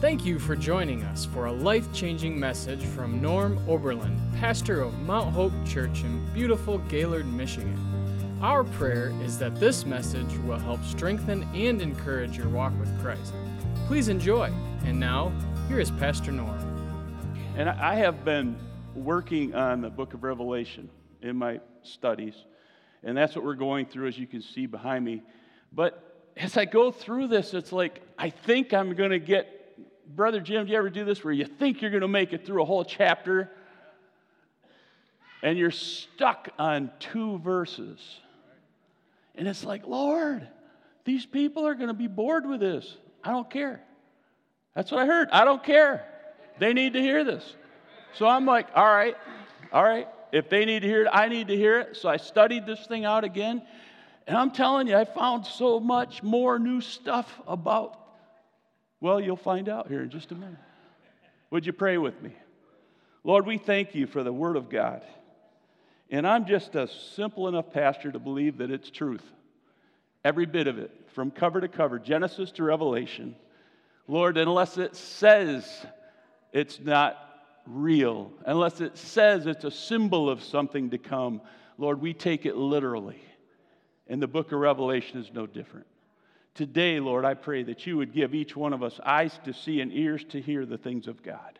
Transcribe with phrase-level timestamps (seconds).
[0.00, 4.96] Thank you for joining us for a life changing message from Norm Oberlin, pastor of
[5.00, 7.76] Mount Hope Church in beautiful Gaylord, Michigan.
[8.40, 13.34] Our prayer is that this message will help strengthen and encourage your walk with Christ.
[13.88, 14.52] Please enjoy.
[14.84, 15.32] And now,
[15.66, 17.34] here is Pastor Norm.
[17.56, 18.56] And I have been
[18.94, 20.88] working on the book of Revelation
[21.22, 22.36] in my studies,
[23.02, 25.22] and that's what we're going through, as you can see behind me.
[25.72, 29.57] But as I go through this, it's like I think I'm going to get
[30.08, 32.46] Brother Jim, do you ever do this where you think you're going to make it
[32.46, 33.50] through a whole chapter
[35.42, 38.00] and you're stuck on two verses?
[39.34, 40.48] And it's like, Lord,
[41.04, 42.96] these people are going to be bored with this.
[43.22, 43.82] I don't care.
[44.74, 45.28] That's what I heard.
[45.30, 46.06] I don't care.
[46.58, 47.54] They need to hear this.
[48.14, 49.16] So I'm like, all right,
[49.72, 50.08] all right.
[50.32, 51.96] If they need to hear it, I need to hear it.
[51.96, 53.62] So I studied this thing out again.
[54.26, 58.07] And I'm telling you, I found so much more new stuff about
[59.00, 60.58] well, you'll find out here in just a minute.
[61.50, 62.32] Would you pray with me?
[63.24, 65.02] Lord, we thank you for the Word of God.
[66.10, 69.24] And I'm just a simple enough pastor to believe that it's truth.
[70.24, 73.36] Every bit of it, from cover to cover, Genesis to Revelation.
[74.06, 75.86] Lord, unless it says
[76.52, 77.16] it's not
[77.66, 81.40] real, unless it says it's a symbol of something to come,
[81.76, 83.20] Lord, we take it literally.
[84.08, 85.86] And the book of Revelation is no different.
[86.58, 89.80] Today, Lord, I pray that you would give each one of us eyes to see
[89.80, 91.56] and ears to hear the things of God.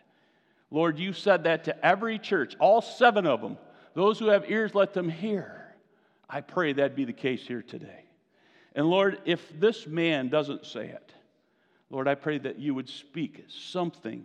[0.73, 3.59] Lord, you said that to every church, all seven of them.
[3.95, 5.73] Those who have ears, let them hear.
[6.29, 8.07] I pray that be the case here today.
[8.75, 11.13] And Lord, if this man doesn't say it,
[11.91, 14.25] Lord, I pray that you would speak something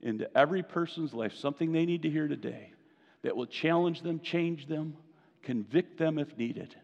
[0.00, 2.72] into every person's life, something they need to hear today
[3.20, 4.96] that will challenge them, change them,
[5.42, 6.74] convict them if needed.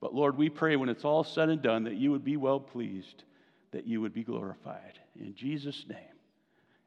[0.00, 2.60] But Lord, we pray when it's all said and done that you would be well
[2.60, 3.24] pleased,
[3.72, 4.98] that you would be glorified.
[5.18, 5.98] In Jesus' name.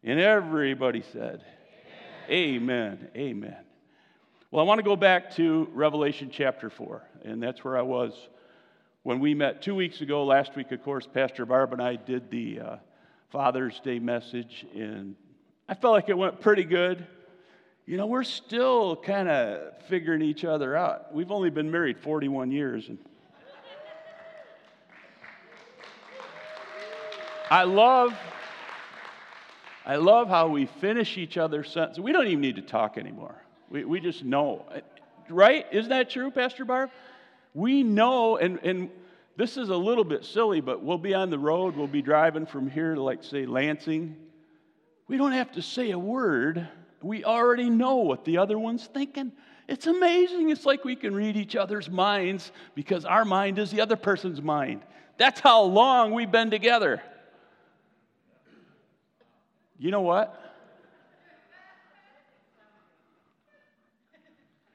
[0.04, 1.44] And everybody said,
[2.30, 3.00] Amen.
[3.02, 3.10] Amen.
[3.16, 3.58] Amen.
[4.52, 8.14] Well, I want to go back to Revelation chapter 4, and that's where I was
[9.04, 10.26] when we met two weeks ago.
[10.26, 12.76] Last week, of course, Pastor Barb and I did the uh,
[13.30, 15.16] Father's Day message, and
[15.68, 17.06] I felt like it went pretty good
[17.90, 21.12] you know, we're still kind of figuring each other out.
[21.12, 22.88] We've only been married 41 years.
[22.88, 23.00] And
[27.50, 28.14] I love,
[29.88, 32.00] I love how we finish each other's sentences.
[32.00, 33.42] We don't even need to talk anymore.
[33.72, 34.68] We, we just know.
[35.28, 35.66] Right?
[35.72, 36.92] Isn't that true, Pastor Barb?
[37.56, 38.92] We know, and, and
[39.36, 41.76] this is a little bit silly, but we'll be on the road.
[41.76, 44.16] We'll be driving from here to, like, say, Lansing.
[45.08, 46.68] We don't have to say a word
[47.02, 49.32] we already know what the other one's thinking.
[49.68, 50.50] It's amazing.
[50.50, 54.42] It's like we can read each other's minds because our mind is the other person's
[54.42, 54.82] mind.
[55.18, 57.02] That's how long we've been together.
[59.78, 60.36] You know what?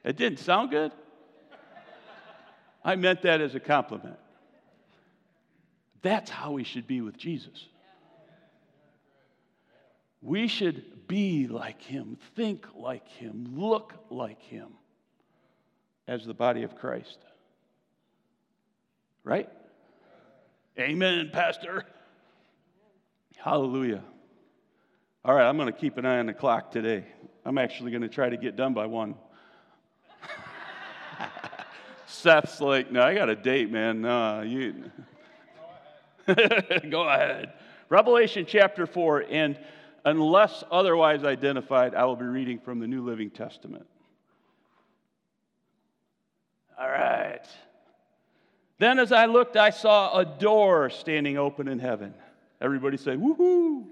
[0.03, 0.91] It didn't sound good.
[2.83, 4.17] I meant that as a compliment.
[6.03, 7.65] That's how we should be with Jesus.
[10.25, 14.69] We should be like him, think like him, look like him
[16.07, 17.19] as the body of Christ.
[19.23, 19.47] Right?
[20.79, 21.85] Amen, Pastor.
[23.37, 24.01] Hallelujah.
[25.23, 27.05] All right, I'm going to keep an eye on the clock today.
[27.45, 29.13] I'm actually going to try to get done by one.
[32.07, 34.01] Seth's like, no, I got a date, man.
[34.01, 34.91] No, you.
[36.89, 37.53] Go ahead.
[37.89, 39.25] Revelation chapter 4.
[39.29, 39.59] And
[40.05, 43.87] Unless otherwise identified, I will be reading from the New Living Testament.
[46.79, 47.41] All right.
[48.77, 52.13] Then as I looked, I saw a door standing open in heaven.
[52.61, 53.85] Everybody say, woohoo!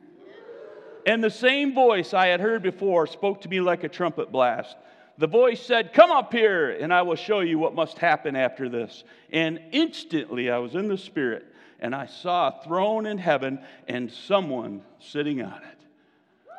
[1.06, 4.78] And the same voice I had heard before spoke to me like a trumpet blast.
[5.18, 8.70] The voice said, Come up here, and I will show you what must happen after
[8.70, 9.04] this.
[9.32, 11.46] And instantly I was in the Spirit,
[11.80, 15.83] and I saw a throne in heaven and someone sitting on it.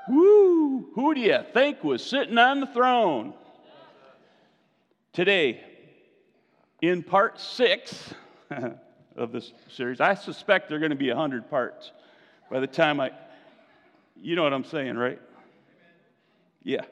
[0.09, 0.89] Woo!
[0.95, 3.35] Who do you think was sitting on the throne?
[5.13, 5.63] Today,
[6.83, 8.13] in part six
[9.17, 11.93] of this series, I suspect there are going to be 100 parts
[12.51, 13.13] by the time I.
[14.21, 15.21] You know what I'm saying, right?
[16.63, 16.83] Yeah.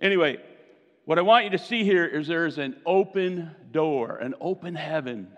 [0.00, 0.38] Anyway,
[1.04, 5.28] what I want you to see here is there's an open door, an open heaven.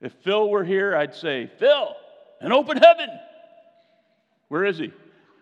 [0.00, 1.94] If Phil were here, I'd say, Phil,
[2.40, 3.08] an open heaven.
[4.48, 4.92] Where is he?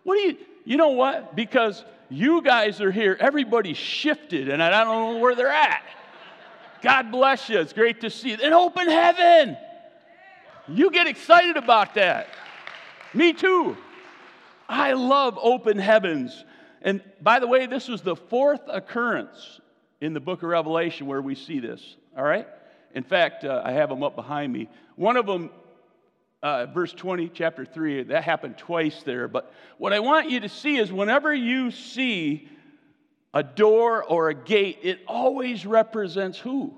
[0.05, 1.35] What do you, you know what?
[1.37, 5.83] Because you guys are here, everybody shifted, and I don't know where they're at.
[6.83, 7.59] God bless you.
[7.59, 8.37] It's great to see you.
[8.37, 9.56] In open heaven.
[10.69, 12.29] You get excited about that.
[13.15, 13.77] Me too.
[14.69, 16.45] I love open heavens.
[16.83, 19.61] And by the way, this was the fourth occurrence
[20.00, 22.47] in the book of Revelation where we see this, all right?
[22.95, 24.69] In fact, uh, I have them up behind me.
[24.97, 25.50] One of them,
[26.43, 29.29] uh, verse 20, chapter 3, that happened twice there.
[29.29, 32.49] But what I want you to see is whenever you see
[33.35, 36.75] a door or a gate, it always represents who?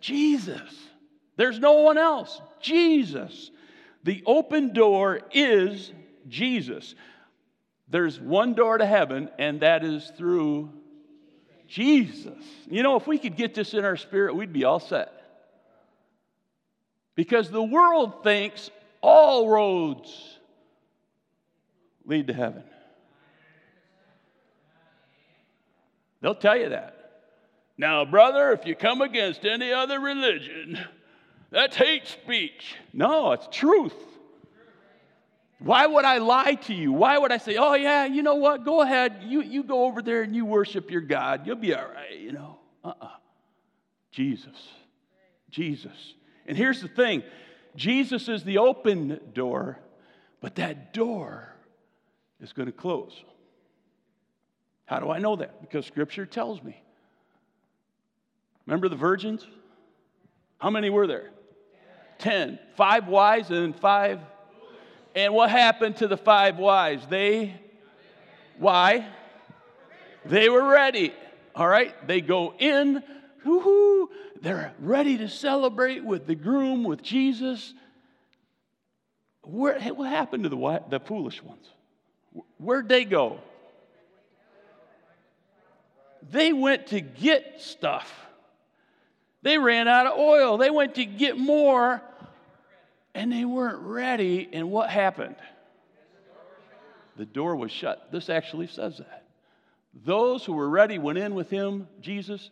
[0.00, 0.60] Jesus.
[1.36, 2.40] There's no one else.
[2.60, 3.50] Jesus.
[4.04, 5.92] The open door is
[6.28, 6.94] Jesus.
[7.88, 10.70] There's one door to heaven, and that is through
[11.68, 12.42] Jesus.
[12.68, 15.21] You know, if we could get this in our spirit, we'd be all set.
[17.14, 18.70] Because the world thinks
[19.00, 20.38] all roads
[22.04, 22.64] lead to heaven.
[26.20, 27.02] They'll tell you that.
[27.76, 30.78] Now, brother, if you come against any other religion,
[31.50, 32.76] that's hate speech.
[32.92, 33.94] No, it's truth.
[35.58, 36.92] Why would I lie to you?
[36.92, 38.64] Why would I say, oh, yeah, you know what?
[38.64, 39.22] Go ahead.
[39.24, 41.46] You, you go over there and you worship your God.
[41.46, 42.58] You'll be all right, you know.
[42.84, 43.04] Uh uh-uh.
[43.04, 43.10] uh
[44.10, 44.56] Jesus.
[45.50, 46.14] Jesus.
[46.46, 47.22] And here's the thing
[47.76, 49.78] Jesus is the open door,
[50.40, 51.54] but that door
[52.40, 53.22] is going to close.
[54.84, 55.60] How do I know that?
[55.60, 56.82] Because Scripture tells me.
[58.66, 59.46] Remember the virgins?
[60.58, 61.30] How many were there?
[62.18, 62.58] Ten.
[62.76, 64.20] Five wise and five
[65.14, 67.00] and what happened to the five wise?
[67.08, 67.54] They,
[68.58, 69.06] why?
[70.24, 71.12] They were ready.
[71.54, 71.94] All right?
[72.06, 73.02] They go in,
[73.44, 74.10] whoo
[74.40, 77.74] they're ready to celebrate with the groom, with Jesus.
[79.42, 81.66] Where, what happened to the, the foolish ones?
[82.58, 83.38] Where'd they go?
[86.30, 88.12] They went to get stuff.
[89.42, 90.56] They ran out of oil.
[90.56, 92.00] They went to get more
[93.14, 94.48] and they weren't ready.
[94.52, 95.36] And what happened?
[97.16, 98.10] The door was shut.
[98.10, 99.24] This actually says that.
[100.04, 102.50] Those who were ready went in with him, Jesus,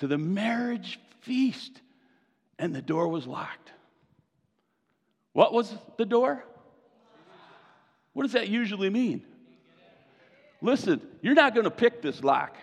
[0.00, 1.80] to the marriage feast,
[2.58, 3.70] and the door was locked.
[5.32, 6.42] What was the door?
[8.14, 9.22] What does that usually mean?
[10.62, 12.56] Listen, you're not going to pick this lock.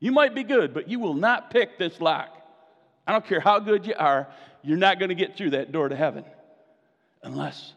[0.00, 2.28] You might be good, but you will not pick this lock.
[3.06, 4.26] I don't care how good you are,
[4.62, 6.24] you're not going to get through that door to heaven
[7.22, 7.74] unless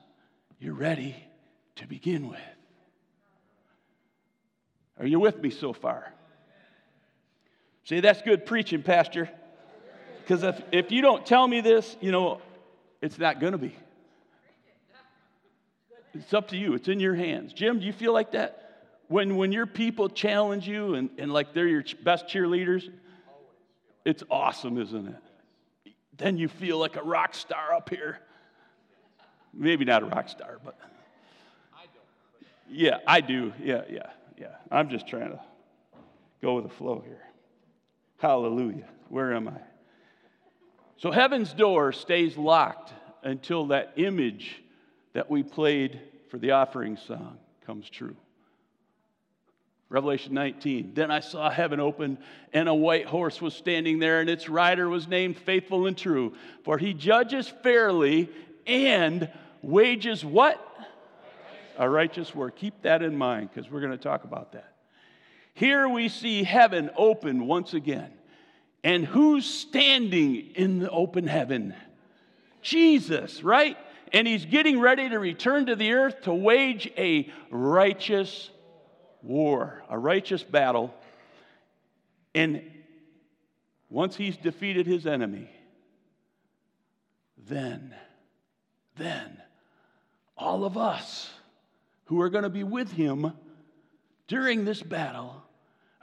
[0.59, 1.15] you're ready
[1.75, 2.39] to begin with.
[4.99, 6.13] Are you with me so far?
[7.85, 9.29] See, that's good preaching, Pastor.
[10.21, 12.41] Because if, if you don't tell me this, you know,
[13.01, 13.75] it's not going to be.
[16.15, 17.53] It's up to you, it's in your hands.
[17.53, 18.61] Jim, do you feel like that?
[19.07, 22.89] When, when your people challenge you and, and like they're your best cheerleaders,
[24.03, 25.93] it's awesome, isn't it?
[26.17, 28.19] Then you feel like a rock star up here.
[29.53, 30.77] Maybe not a rock star, but.
[32.67, 33.53] Yeah, I do.
[33.61, 34.09] Yeah, yeah,
[34.39, 34.55] yeah.
[34.71, 35.39] I'm just trying to
[36.41, 37.21] go with the flow here.
[38.25, 38.87] Hallelujah.
[39.09, 39.59] Where am I?
[40.97, 42.91] So heaven's door stays locked
[43.21, 44.63] until that image
[45.13, 46.01] that we played
[46.31, 47.37] for the offering song
[47.67, 48.15] comes true.
[49.89, 50.93] Revelation 19.
[50.95, 52.17] Then I saw heaven open,
[52.51, 56.33] and a white horse was standing there, and its rider was named Faithful and True.
[56.63, 58.27] For he judges fairly
[58.65, 59.29] and
[59.61, 60.59] wages what?
[61.77, 62.55] A righteous work.
[62.55, 64.71] Keep that in mind because we're going to talk about that.
[65.55, 68.11] Here we see heaven open once again.
[68.85, 71.73] And who's standing in the open heaven?
[72.61, 73.79] Jesus, right?
[74.13, 78.51] And he's getting ready to return to the earth to wage a righteous
[79.23, 80.93] war, a righteous battle.
[82.35, 82.61] And
[83.89, 85.49] once he's defeated his enemy,
[87.39, 87.95] then,
[88.97, 89.41] then,
[90.37, 91.31] all of us
[92.05, 93.33] who are going to be with him
[94.27, 95.41] during this battle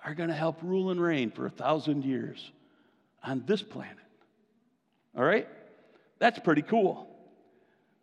[0.04, 2.50] are going to help rule and reign for a thousand years
[3.22, 3.96] on this planet.
[5.16, 5.48] All right?
[6.18, 7.08] That's pretty cool.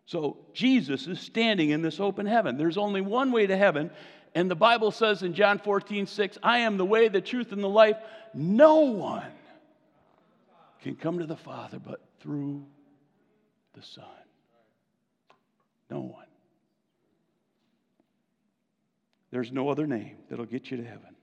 [0.06, 2.56] So Jesus is standing in this open heaven.
[2.56, 3.90] There's only one way to heaven,
[4.34, 7.62] and the Bible says in John 14, 6, I am the way, the truth, and
[7.62, 7.96] the life.
[8.34, 9.32] No one
[10.82, 12.64] can come to the Father but through
[13.74, 14.04] the Son.
[15.90, 16.26] No one.
[19.30, 21.14] There's no other name that'll get you to heaven.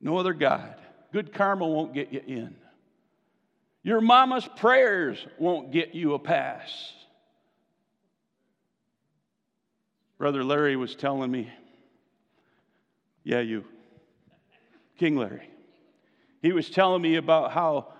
[0.00, 0.74] No other God.
[1.12, 2.54] Good karma won't get you in.
[3.82, 6.92] Your mama's prayers won't get you a pass.
[10.18, 11.48] Brother Larry was telling me
[13.28, 13.62] yeah, you.
[14.98, 15.50] King Larry.
[16.40, 17.92] He was telling me about how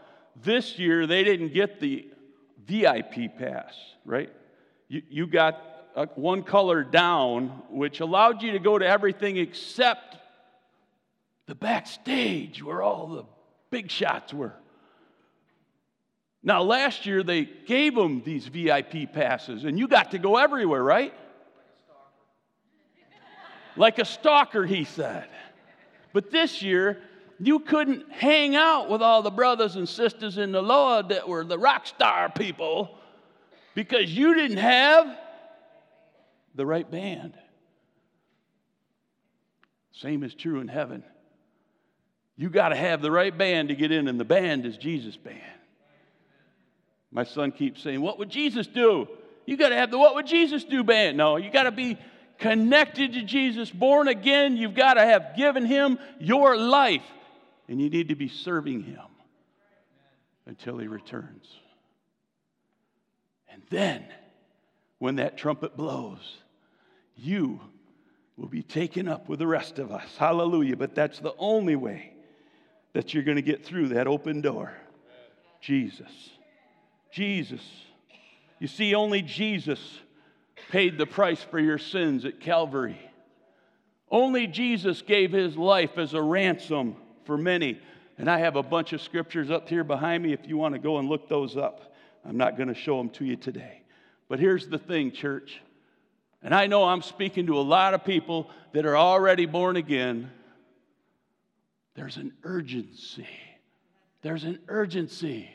[0.42, 2.08] this year they didn't get the
[2.64, 3.75] VIP pass,
[4.06, 4.32] right?
[4.88, 5.62] You, you got
[5.94, 10.16] uh, one color down, which allowed you to go to everything except
[11.44, 13.25] the backstage where all the
[13.70, 14.54] big shots were.
[16.49, 20.83] Now, last year they gave them these VIP passes, and you got to go everywhere,
[20.83, 21.12] right?
[23.76, 25.28] Like a stalker, he said.
[26.14, 27.02] But this year,
[27.38, 31.45] you couldn't hang out with all the brothers and sisters in the Lord that were
[31.45, 32.97] the rock star people
[33.75, 35.19] because you didn't have
[36.55, 37.35] the right band.
[39.93, 41.05] Same is true in heaven.
[42.38, 45.19] You got to have the right band to get in, and the band is Jesus'
[45.19, 45.58] band.
[47.11, 49.09] My son keeps saying, What would Jesus do?
[49.47, 51.17] You got to have the What Would Jesus Do band.
[51.17, 51.97] No, you got to be
[52.38, 54.57] connected to Jesus, born again.
[54.57, 57.05] You've got to have given him your life,
[57.67, 59.00] and you need to be serving him
[60.47, 61.47] until he returns.
[63.50, 64.05] And then,
[64.99, 66.37] when that trumpet blows,
[67.17, 67.61] you
[68.37, 70.17] will be taken up with the rest of us.
[70.17, 70.77] Hallelujah.
[70.77, 72.12] But that's the only way
[72.93, 74.73] that you're going to get through that open door.
[75.61, 76.31] Jesus.
[77.11, 77.62] Jesus.
[78.59, 79.79] You see, only Jesus
[80.71, 82.99] paid the price for your sins at Calvary.
[84.11, 87.81] Only Jesus gave his life as a ransom for many.
[88.17, 90.81] And I have a bunch of scriptures up here behind me if you want to
[90.81, 91.95] go and look those up.
[92.25, 93.83] I'm not going to show them to you today.
[94.29, 95.61] But here's the thing, church.
[96.43, 100.31] And I know I'm speaking to a lot of people that are already born again.
[101.95, 103.27] There's an urgency.
[104.23, 105.49] There's an urgency.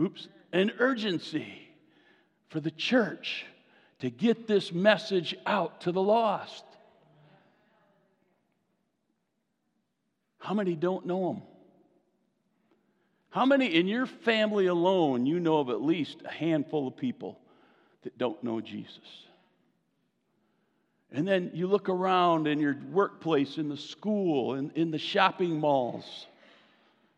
[0.00, 1.68] Oops, an urgency
[2.48, 3.44] for the church
[3.98, 6.64] to get this message out to the lost.
[10.38, 11.42] How many don't know him?
[13.30, 17.38] How many in your family alone you know of at least a handful of people
[18.02, 19.26] that don't know Jesus?
[21.12, 25.60] And then you look around in your workplace, in the school, in, in the shopping
[25.60, 26.26] malls.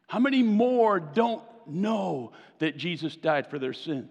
[0.09, 4.11] How many more don't know that Jesus died for their sins?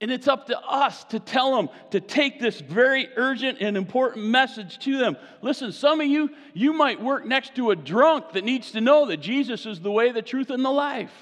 [0.00, 4.26] And it's up to us to tell them to take this very urgent and important
[4.26, 5.16] message to them.
[5.42, 9.06] Listen, some of you, you might work next to a drunk that needs to know
[9.06, 11.12] that Jesus is the way, the truth, and the life.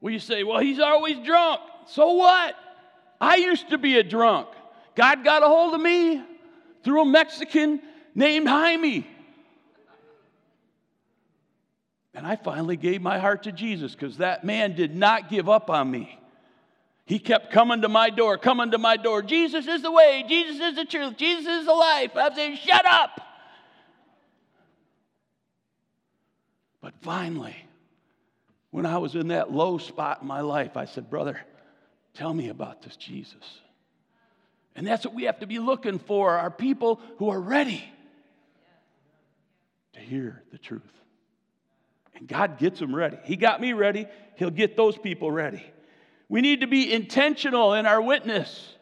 [0.00, 1.60] Well, you say, well, he's always drunk.
[1.86, 2.56] So what?
[3.20, 4.48] I used to be a drunk.
[4.96, 6.20] God got a hold of me
[6.82, 7.80] through a Mexican
[8.16, 9.06] named Jaime.
[12.14, 15.68] And I finally gave my heart to Jesus because that man did not give up
[15.68, 16.18] on me.
[17.06, 19.20] He kept coming to my door, coming to my door.
[19.20, 22.12] Jesus is the way, Jesus is the truth, Jesus is the life.
[22.14, 23.20] I'm saying, shut up.
[26.80, 27.56] But finally,
[28.70, 31.40] when I was in that low spot in my life, I said, Brother,
[32.14, 33.60] tell me about this Jesus.
[34.76, 37.84] And that's what we have to be looking for are people who are ready
[39.92, 40.82] to hear the truth.
[42.16, 43.18] And God gets them ready.
[43.24, 44.06] He got me ready,
[44.36, 45.64] He'll get those people ready.
[46.28, 48.74] We need to be intentional in our witness.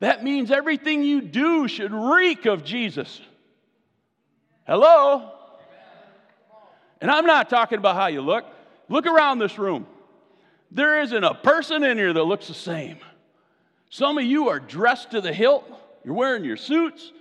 [0.00, 3.20] That means everything you do should reek of Jesus.
[4.66, 5.30] Hello?
[7.00, 8.44] And I'm not talking about how you look.
[8.88, 9.86] Look around this room.
[10.70, 12.98] There isn't a person in here that looks the same.
[13.90, 15.64] Some of you are dressed to the hilt.
[16.04, 17.12] You're wearing your suits.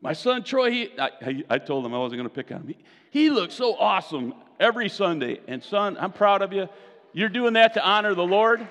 [0.00, 2.68] My son Troy, he, I, I told him I wasn't going to pick on him.
[2.68, 2.78] He,
[3.10, 5.40] he looks so awesome every Sunday.
[5.48, 6.68] And son, I'm proud of you.
[7.12, 8.66] You're doing that to honor the Lord,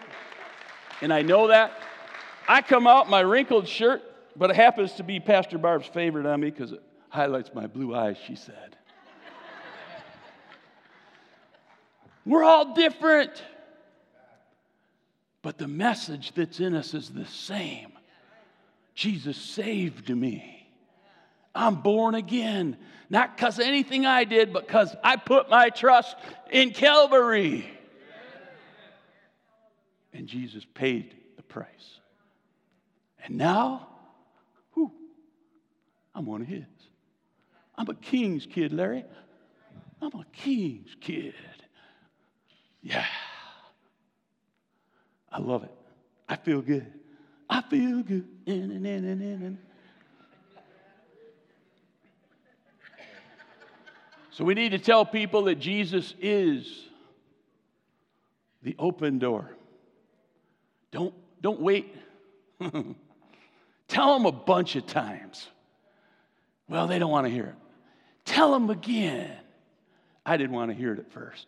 [1.01, 1.73] and I know that.
[2.47, 4.01] I come out my wrinkled shirt,
[4.35, 7.93] but it happens to be Pastor Barb's favorite on me because it highlights my blue
[7.93, 8.77] eyes, she said.
[12.25, 13.43] We're all different,
[15.41, 17.93] but the message that's in us is the same.
[18.93, 20.60] Jesus saved me.
[21.53, 22.77] I'm born again,
[23.09, 26.15] not because of anything I did, but because I put my trust
[26.49, 27.69] in Calvary.
[30.13, 31.99] And Jesus paid the price.
[33.25, 33.87] And now,
[34.73, 34.91] whew,
[36.15, 36.63] I'm one of his.
[37.75, 39.05] I'm a king's kid, Larry.
[40.01, 41.33] I'm a king's kid.
[42.81, 43.05] Yeah.
[45.31, 45.71] I love it.
[46.27, 46.91] I feel good.
[47.49, 48.27] I feel good.
[54.41, 56.65] So we need to tell people that Jesus is
[58.63, 59.55] the open door.
[60.89, 61.95] Don't, don't wait.
[63.87, 65.47] Tell them a bunch of times.
[66.67, 67.55] Well, they don't want to hear it.
[68.25, 69.31] Tell them again.
[70.25, 71.45] I didn't want to hear it at first.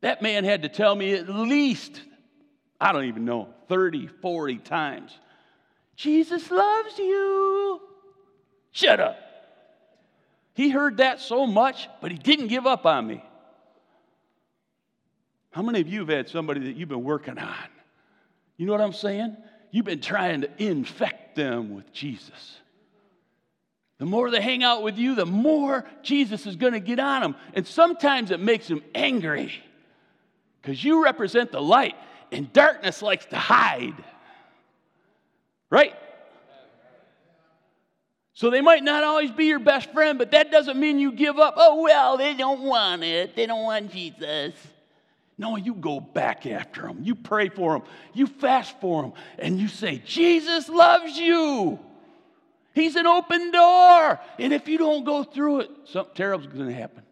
[0.00, 2.00] That man had to tell me at least,
[2.80, 5.12] I don't even know, 30, 40 times
[5.96, 7.82] Jesus loves you.
[8.72, 9.18] Shut up.
[10.54, 13.22] He heard that so much, but he didn't give up on me.
[15.50, 17.68] How many of you have had somebody that you've been working on?
[18.56, 19.36] You know what I'm saying?
[19.70, 22.58] You've been trying to infect them with Jesus.
[23.98, 27.22] The more they hang out with you, the more Jesus is going to get on
[27.22, 27.36] them.
[27.54, 29.52] And sometimes it makes them angry
[30.60, 31.94] because you represent the light,
[32.32, 33.94] and darkness likes to hide.
[35.70, 35.94] Right?
[38.34, 41.38] So they might not always be your best friend, but that doesn't mean you give
[41.38, 41.54] up.
[41.56, 43.36] Oh, well, they don't want it.
[43.36, 44.54] They don't want Jesus.
[45.38, 46.98] No, you go back after them.
[47.02, 47.88] You pray for them.
[48.12, 49.12] You fast for them.
[49.38, 51.78] And you say, Jesus loves you.
[52.74, 54.20] He's an open door.
[54.40, 57.04] And if you don't go through it, something terrible is going to happen.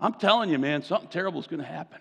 [0.00, 2.00] I'm telling you, man, something terrible is going to happen.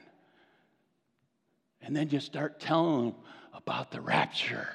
[1.81, 3.15] And then you start telling them
[3.53, 4.69] about the rapture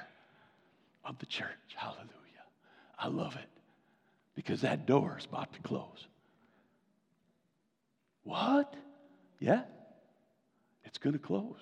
[1.03, 1.47] of the church.
[1.75, 2.12] Hallelujah.
[3.03, 3.49] I love it
[4.33, 6.07] because that door is about to close.
[8.23, 8.73] What?
[9.39, 9.63] Yeah,
[10.85, 11.59] it's going to close.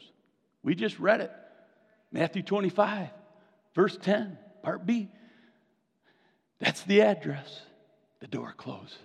[0.61, 1.31] We just read it.
[2.11, 3.09] Matthew 25,
[3.73, 5.09] verse 10, part B.
[6.59, 7.61] That's the address.
[8.19, 8.97] The door closes.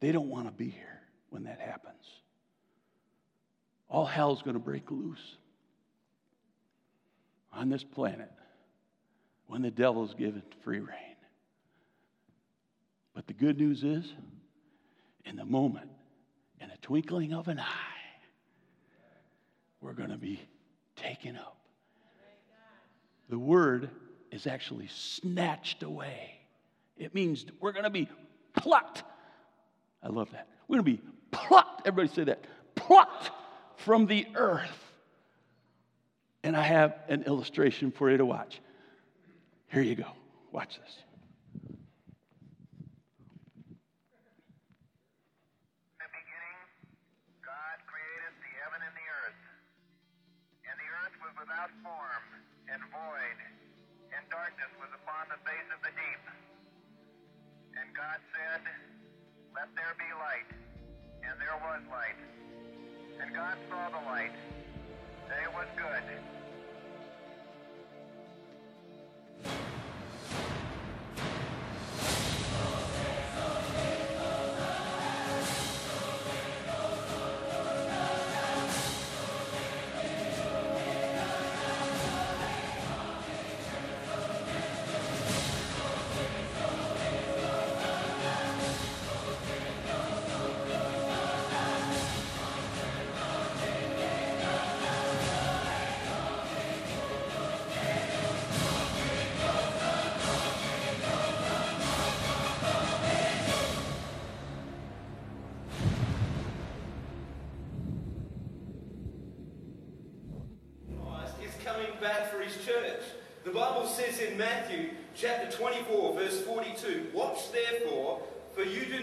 [0.00, 1.94] They don't want to be here when that happens.
[3.88, 5.36] All hell's going to break loose
[7.50, 8.30] on this planet
[9.46, 11.16] when the devil's given free rein.
[13.14, 14.12] But the good news is,
[15.24, 15.90] in the moment,
[16.60, 17.64] in a twinkling of an eye,
[19.80, 20.40] we're going to be
[20.96, 21.58] taken up.
[23.28, 23.90] The word
[24.30, 26.40] is actually snatched away.
[26.96, 28.08] It means we're going to be
[28.56, 29.02] plucked.
[30.02, 30.48] I love that.
[30.66, 31.86] We're going to be plucked.
[31.86, 32.44] Everybody say that.
[32.74, 33.30] Plucked
[33.76, 34.92] from the earth.
[36.42, 38.60] And I have an illustration for you to watch.
[39.74, 40.06] Here you go.
[40.54, 40.94] Watch this.
[41.58, 41.74] In
[45.98, 46.58] the beginning,
[47.42, 49.42] God created the heaven and the earth.
[50.70, 52.24] And the earth was without form
[52.70, 53.38] and void,
[54.14, 56.22] and darkness was upon the face of the deep.
[57.74, 58.62] And God said,
[59.58, 60.54] Let there be light.
[61.26, 62.22] And there was light.
[63.18, 64.38] And God saw the light,
[65.26, 66.06] that it was good.
[69.42, 69.73] Yeah.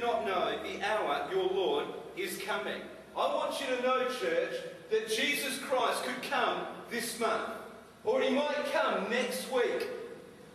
[0.01, 1.85] Not know the hour your Lord
[2.17, 2.81] is coming.
[3.15, 4.55] I want you to know, church,
[4.89, 7.49] that Jesus Christ could come this month,
[8.03, 9.87] or he might come next week,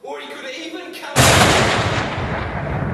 [0.02, 2.86] or he could even come.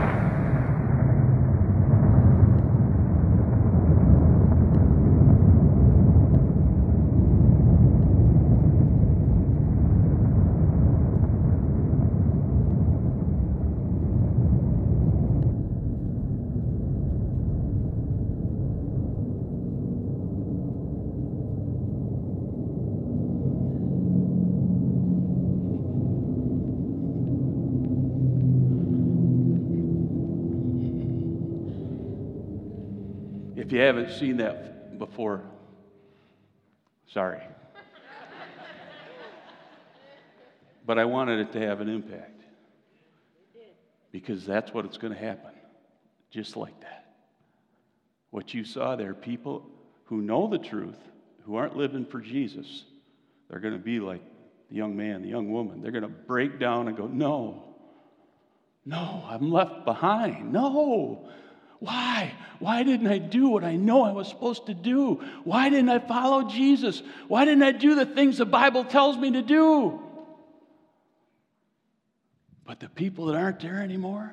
[33.73, 35.41] If you haven't seen that before,
[37.07, 37.41] sorry.
[40.85, 42.43] but I wanted it to have an impact
[44.11, 45.53] because that's what it's going to happen,
[46.31, 47.15] just like that.
[48.29, 49.71] What you saw there, people
[50.05, 50.99] who know the truth,
[51.47, 52.85] who aren't living for Jesus,
[53.49, 54.21] they're going to be like
[54.69, 55.81] the young man, the young woman.
[55.81, 57.75] They're going to break down and go, No,
[58.85, 60.53] no, I'm left behind.
[60.53, 61.31] No,
[61.83, 62.33] why?
[62.61, 65.21] Why didn't I do what I know I was supposed to do?
[65.43, 67.03] Why didn't I follow Jesus?
[67.27, 70.01] Why didn't I do the things the Bible tells me to do?
[72.65, 74.33] But the people that aren't there anymore,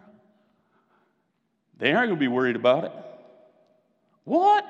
[1.80, 2.92] they aren't going to be worried about it.
[4.26, 4.64] What?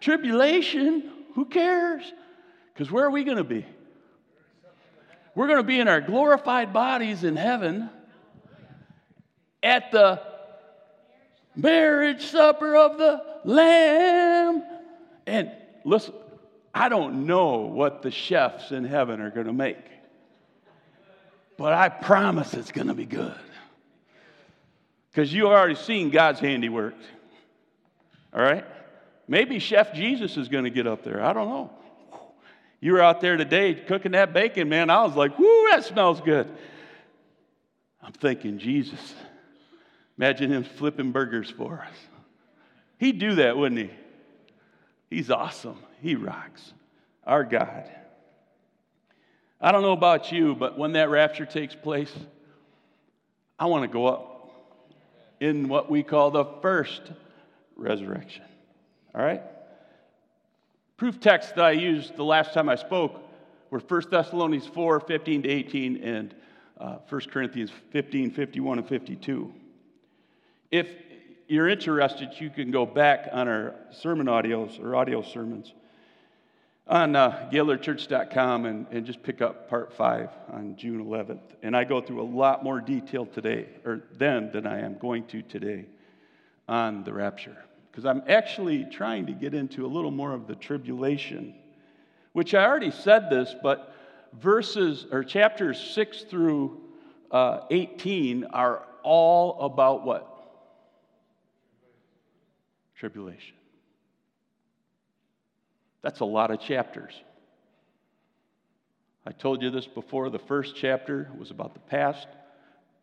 [0.00, 1.12] Tribulation?
[1.34, 2.02] Who cares?
[2.72, 3.66] Because where are we going to be?
[5.34, 7.90] We're going to be in our glorified bodies in heaven
[9.62, 10.35] at the
[11.56, 14.62] marriage supper of the Lamb.
[15.26, 15.50] And
[15.84, 16.14] listen,
[16.74, 19.78] I don't know what the chefs in heaven are going to make,
[21.56, 23.34] but I promise it's going to be good.
[25.10, 26.94] Because you already seen God's handiwork.
[28.34, 28.66] All right?
[29.26, 31.24] Maybe Chef Jesus is going to get up there.
[31.24, 31.70] I don't know.
[32.80, 34.90] You were out there today cooking that bacon, man.
[34.90, 36.46] I was like, whoo, that smells good.
[38.02, 39.14] I'm thinking, Jesus,
[40.18, 41.96] imagine him flipping burgers for us.
[42.98, 43.90] He'd do that, wouldn't he?
[45.10, 45.78] He's awesome.
[46.00, 46.72] He rocks.
[47.24, 47.90] Our God.
[49.60, 52.12] I don't know about you, but when that rapture takes place,
[53.58, 54.50] I want to go up
[55.40, 57.02] in what we call the first
[57.76, 58.44] resurrection.
[59.14, 59.42] All right?
[60.96, 63.20] Proof texts that I used the last time I spoke
[63.70, 66.34] were 1 Thessalonians 4 15 to 18 and
[66.78, 69.52] uh, 1 Corinthians 15 51 and 52.
[70.76, 70.88] If
[71.48, 75.72] you're interested, you can go back on our sermon audios or audio sermons
[76.86, 81.40] on uh, GaylordChurch.com and, and just pick up part five on June 11th.
[81.62, 85.24] And I go through a lot more detail today, or then, than I am going
[85.28, 85.86] to today
[86.68, 87.56] on the rapture
[87.90, 91.54] because I'm actually trying to get into a little more of the tribulation,
[92.34, 93.94] which I already said this, but
[94.34, 96.82] verses or chapters 6 through
[97.30, 100.35] uh, 18 are all about what?
[102.96, 103.56] Tribulation.
[106.02, 107.12] That's a lot of chapters.
[109.26, 110.30] I told you this before.
[110.30, 112.28] The first chapter was about the past,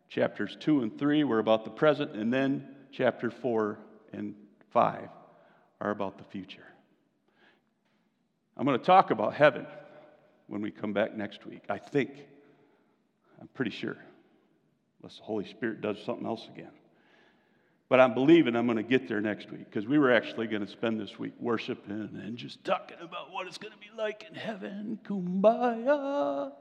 [0.08, 3.78] chapters 2 and 3 were about the present, and then chapter 4
[4.12, 4.34] and
[4.70, 5.08] five
[5.80, 6.66] are about the future.
[8.56, 9.66] I'm going to talk about heaven
[10.46, 11.64] when we come back next week.
[11.68, 12.10] I think.
[13.40, 13.96] I'm pretty sure.
[15.02, 16.70] Unless the Holy Spirit does something else again.
[17.88, 20.64] But I'm believing I'm going to get there next week because we were actually going
[20.64, 24.24] to spend this week worshiping and just talking about what it's going to be like
[24.28, 24.98] in heaven.
[25.04, 26.52] Kumbaya.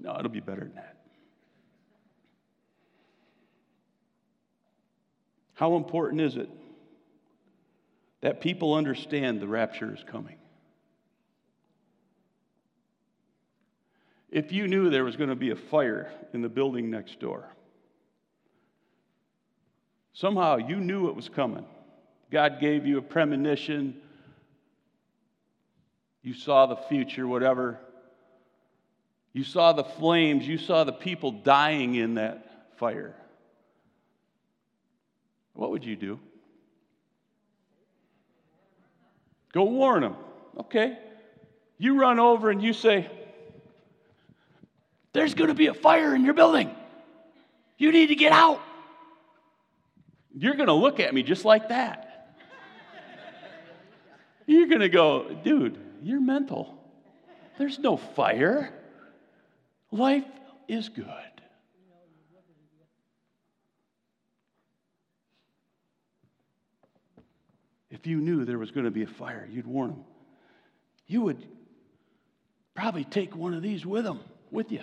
[0.00, 0.96] No, it'll be better than that.
[5.54, 6.48] How important is it
[8.22, 10.36] that people understand the rapture is coming.
[14.30, 17.44] If you knew there was going to be a fire in the building next door,
[20.12, 21.64] somehow you knew it was coming.
[22.30, 24.00] God gave you a premonition,
[26.22, 27.78] you saw the future, whatever.
[29.32, 33.14] You saw the flames, you saw the people dying in that fire.
[35.54, 36.20] What would you do?
[39.52, 40.16] Go warn them.
[40.58, 40.98] Okay.
[41.78, 43.10] You run over and you say,
[45.12, 46.70] There's going to be a fire in your building.
[47.76, 48.60] You need to get out.
[50.34, 52.08] You're going to look at me just like that.
[54.46, 56.78] You're going to go, Dude, you're mental.
[57.58, 58.72] There's no fire.
[59.90, 60.24] Life
[60.68, 61.32] is good.
[68.02, 70.04] if you knew there was going to be a fire, you'd warn them.
[71.06, 71.46] You would
[72.74, 74.18] probably take one of these with them,
[74.50, 74.82] with you,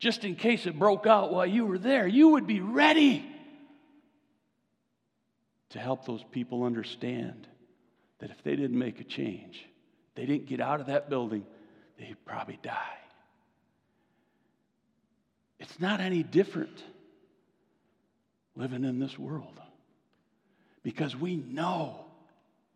[0.00, 2.08] just in case it broke out while you were there.
[2.08, 3.24] You would be ready
[5.74, 7.46] to help those people understand
[8.20, 9.66] that if they didn't make a change,
[10.14, 11.44] they didn't get out of that building,
[11.98, 12.98] they'd probably die.
[15.58, 16.82] It's not any different
[18.56, 19.60] living in this world
[20.82, 22.04] because we know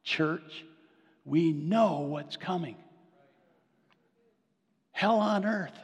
[0.02, 0.64] Church,
[1.24, 2.76] we know what's coming.
[4.90, 5.78] Hell on earth.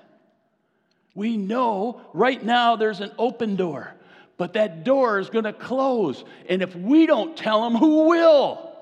[1.14, 3.93] We know right now there's an open door,
[4.36, 6.24] but that door is going to close.
[6.48, 8.72] And if we don't tell them, who will?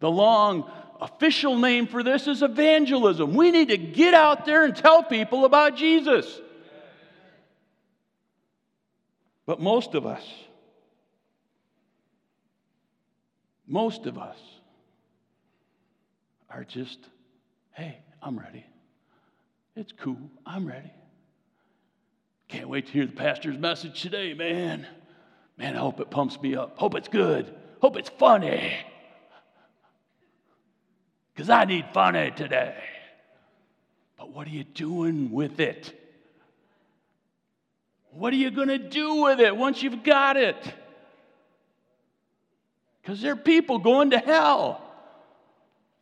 [0.00, 0.70] The long
[1.00, 3.34] official name for this is evangelism.
[3.34, 6.40] We need to get out there and tell people about Jesus.
[9.46, 10.22] But most of us,
[13.72, 14.36] Most of us
[16.50, 16.98] are just,
[17.72, 18.66] hey, I'm ready.
[19.74, 20.30] It's cool.
[20.44, 20.92] I'm ready.
[22.52, 24.86] Can't wait to hear the pastor's message today, man.
[25.56, 26.76] Man, I hope it pumps me up.
[26.76, 27.50] Hope it's good.
[27.80, 28.74] Hope it's funny.
[31.32, 32.76] Because I need funny today.
[34.18, 35.98] But what are you doing with it?
[38.10, 40.56] What are you going to do with it once you've got it?
[43.00, 44.80] because there are people going to hell.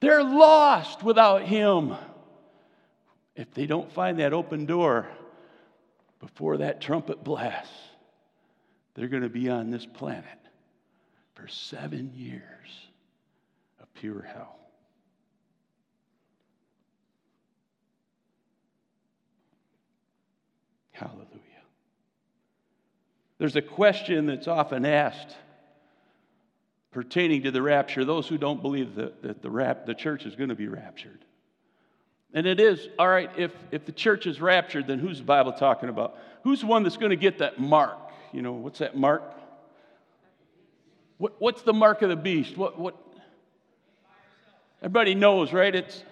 [0.00, 1.94] They're lost without Him.
[3.36, 5.06] if they don't find that open door
[6.20, 7.72] before that trumpet blasts,
[8.94, 10.24] they're going to be on this planet
[11.34, 12.42] for seven years
[13.80, 14.56] of pure hell.
[20.92, 21.26] Hallelujah.
[23.38, 25.34] There's a question that's often asked
[26.90, 30.36] pertaining to the rapture, those who don't believe that, that the, rap, the church is
[30.36, 31.24] going to be raptured.
[32.32, 35.52] And it is, all right, if, if the church is raptured, then who's the Bible
[35.52, 36.16] talking about?
[36.44, 37.98] Who's the one that's going to get that mark?
[38.32, 39.22] You know, what's that mark?
[41.18, 42.56] What, what's the mark of the beast?
[42.56, 42.96] What, what?
[44.80, 45.74] Everybody knows, right?
[45.74, 46.02] It's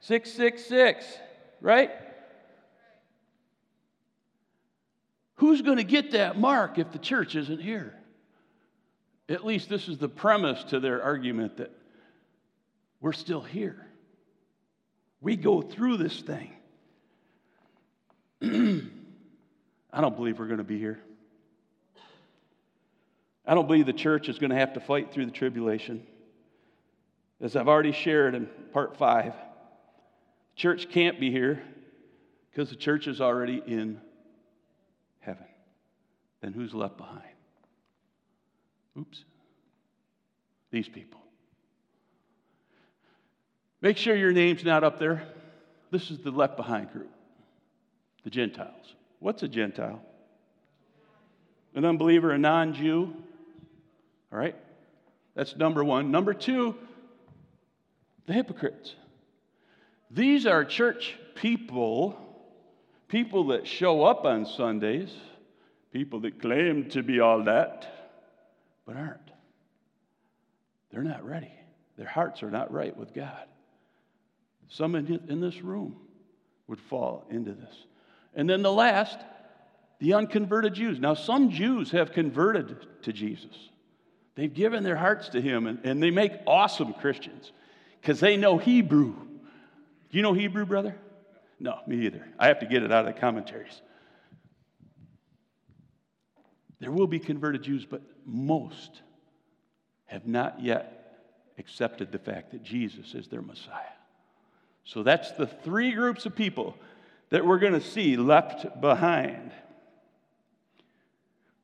[0.00, 1.06] 666,
[1.60, 1.90] right?
[5.36, 7.94] Who's going to get that mark if the church isn't here?
[9.28, 11.70] At least this is the premise to their argument that
[13.00, 13.86] we're still here.
[15.24, 16.52] We go through this thing.
[19.90, 21.00] I don't believe we're going to be here.
[23.46, 26.06] I don't believe the church is going to have to fight through the tribulation.
[27.40, 29.32] As I've already shared in part five,
[30.56, 31.62] church can't be here
[32.50, 34.02] because the church is already in
[35.20, 35.46] heaven.
[36.42, 37.22] Then who's left behind?
[38.98, 39.24] Oops.
[40.70, 41.23] These people.
[43.84, 45.28] Make sure your name's not up there.
[45.90, 47.10] This is the left behind group,
[48.22, 48.94] the Gentiles.
[49.18, 50.00] What's a Gentile?
[51.74, 53.14] An unbeliever, a non Jew.
[54.32, 54.56] All right?
[55.34, 56.10] That's number one.
[56.10, 56.74] Number two,
[58.24, 58.94] the hypocrites.
[60.10, 62.18] These are church people,
[63.08, 65.14] people that show up on Sundays,
[65.92, 68.14] people that claim to be all that,
[68.86, 69.30] but aren't.
[70.90, 71.52] They're not ready.
[71.98, 73.44] Their hearts are not right with God.
[74.68, 75.96] Some in, this room
[76.66, 77.74] would fall into this.
[78.34, 79.18] And then the last,
[80.00, 80.98] the unconverted Jews.
[80.98, 83.54] Now, some Jews have converted to Jesus.
[84.34, 87.52] They've given their hearts to him, and, and they make awesome Christians
[88.00, 89.12] because they know Hebrew.
[89.12, 90.96] Do you know Hebrew, brother?
[91.60, 92.26] No, me either.
[92.38, 93.80] I have to get it out of the commentaries.
[96.80, 99.02] There will be converted Jews, but most
[100.06, 101.04] have not yet
[101.58, 103.93] accepted the fact that Jesus is their Messiah.
[104.84, 106.76] So that's the three groups of people
[107.30, 109.52] that we're going to see left behind.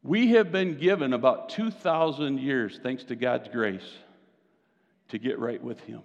[0.02, 3.98] We have been given about 2,000 years, thanks to God's grace,
[5.08, 6.00] to get right with Him.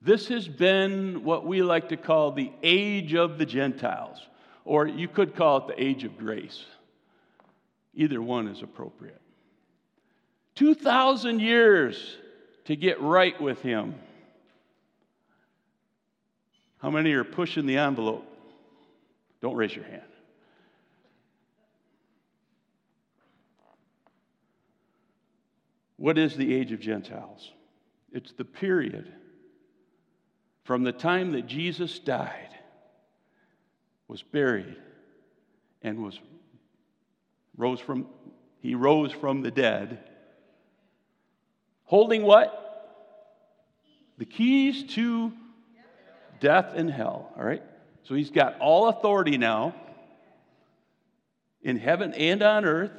[0.00, 4.18] This has been what we like to call the age of the Gentiles,
[4.64, 6.64] or you could call it the age of grace.
[7.94, 9.20] Either one is appropriate.
[10.54, 12.16] 2,000 years
[12.64, 13.94] to get right with Him.
[16.82, 18.26] How many are pushing the envelope?
[19.40, 20.02] Don't raise your hand.
[25.96, 27.52] What is the age of Gentiles?
[28.12, 29.12] It's the period
[30.64, 32.50] from the time that Jesus died,
[34.08, 34.76] was buried,
[35.82, 36.18] and was
[37.56, 38.08] rose from
[38.58, 39.98] he rose from the dead
[41.84, 42.58] holding what
[44.18, 45.32] the keys to
[46.42, 47.62] death and hell, all right?
[48.02, 49.74] So he's got all authority now
[51.62, 52.90] in heaven and on earth,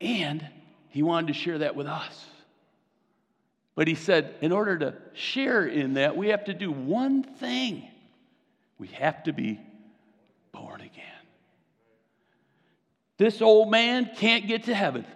[0.00, 0.44] and
[0.88, 2.26] he wanted to share that with us.
[3.76, 7.88] But he said, in order to share in that, we have to do one thing
[8.78, 9.60] we have to be
[10.52, 11.04] born again.
[13.18, 15.06] This old man can't get to heaven.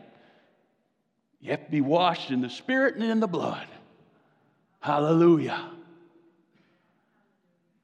[1.41, 3.67] You have to be washed in the spirit and in the blood.
[4.79, 5.71] Hallelujah.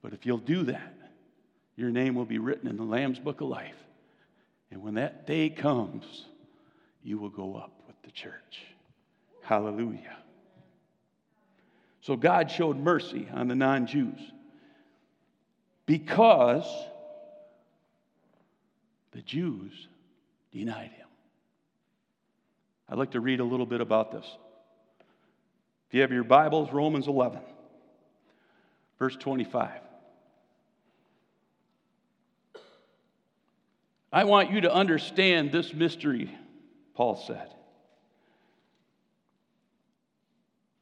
[0.07, 0.95] But if you'll do that,
[1.75, 3.75] your name will be written in the Lamb's Book of Life.
[4.71, 6.27] And when that day comes,
[7.03, 8.63] you will go up with the church.
[9.43, 10.17] Hallelujah.
[12.03, 14.21] So God showed mercy on the non Jews
[15.87, 16.69] because
[19.11, 19.89] the Jews
[20.53, 21.09] denied him.
[22.89, 24.37] I'd like to read a little bit about this.
[25.89, 27.41] If you have your Bibles, Romans 11,
[29.01, 29.81] verse 25.
[34.13, 36.37] I want you to understand this mystery,
[36.95, 37.49] Paul said,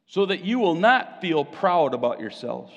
[0.07, 2.73] so that you will not feel proud about yourselves.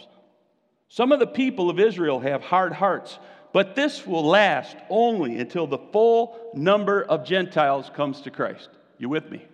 [0.89, 3.19] Some of the people of Israel have hard hearts,
[3.53, 8.69] but this will last only until the full number of Gentiles comes to Christ.
[8.97, 9.45] You with me?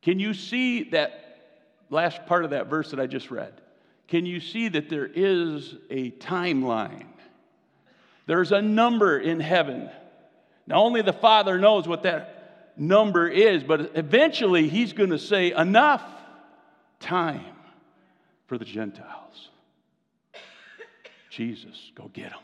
[0.00, 1.42] Can you see that
[1.90, 3.60] last part of that verse that I just read?
[4.08, 7.06] can you see that there is a timeline?
[8.28, 9.88] There's a number in heaven.
[10.66, 15.52] Now, only the Father knows what that number is, but eventually He's going to say,
[15.52, 16.04] enough
[17.00, 17.56] time
[18.46, 19.48] for the Gentiles.
[21.30, 22.40] Jesus, go get them.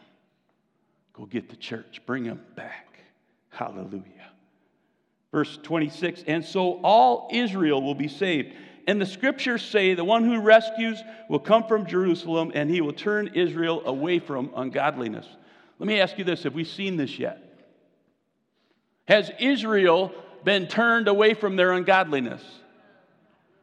[1.13, 2.01] Go get the church.
[2.07, 2.99] Bring them back.
[3.51, 4.31] Hallelujah.
[5.33, 8.55] Verse 26 And so all Israel will be saved.
[8.87, 12.95] And the scriptures say the one who rescues will come from Jerusalem and he will
[12.95, 15.27] turn Israel away from ungodliness.
[15.79, 17.41] Let me ask you this have we seen this yet?
[19.07, 20.13] Has Israel
[20.45, 22.43] been turned away from their ungodliness?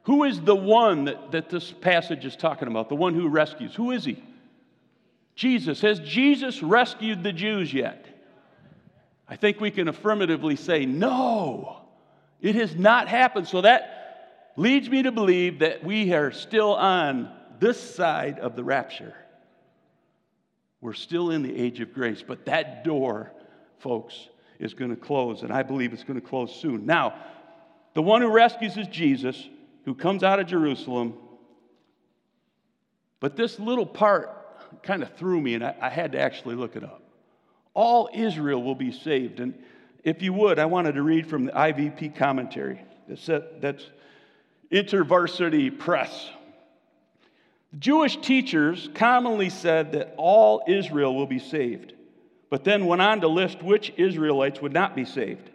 [0.04, 2.90] Who is the one that, that this passage is talking about?
[2.90, 3.76] The one who rescues.
[3.76, 4.22] Who is he?
[5.36, 5.82] Jesus.
[5.82, 8.06] Has Jesus rescued the Jews yet?
[9.28, 11.78] I think we can affirmatively say, no,
[12.42, 13.48] it has not happened.
[13.48, 18.64] So that leads me to believe that we are still on this side of the
[18.64, 19.16] rapture.
[20.82, 23.32] We're still in the age of grace, but that door,
[23.80, 26.86] folks, is going to close, and I believe it's going to close soon.
[26.86, 27.16] Now,
[27.94, 29.48] the one who rescues is Jesus,
[29.86, 31.14] who comes out of Jerusalem.
[33.20, 36.76] But this little part kind of threw me, and I, I had to actually look
[36.76, 37.02] it up.
[37.74, 39.40] All Israel will be saved.
[39.40, 39.54] And
[40.04, 43.26] if you would, I wanted to read from the IVP commentary that's,
[43.60, 43.86] that's
[44.72, 46.30] InterVarsity Press.
[47.80, 51.94] Jewish teachers commonly said that all Israel will be saved,
[52.50, 55.50] but then went on to list which Israelites would not be saved.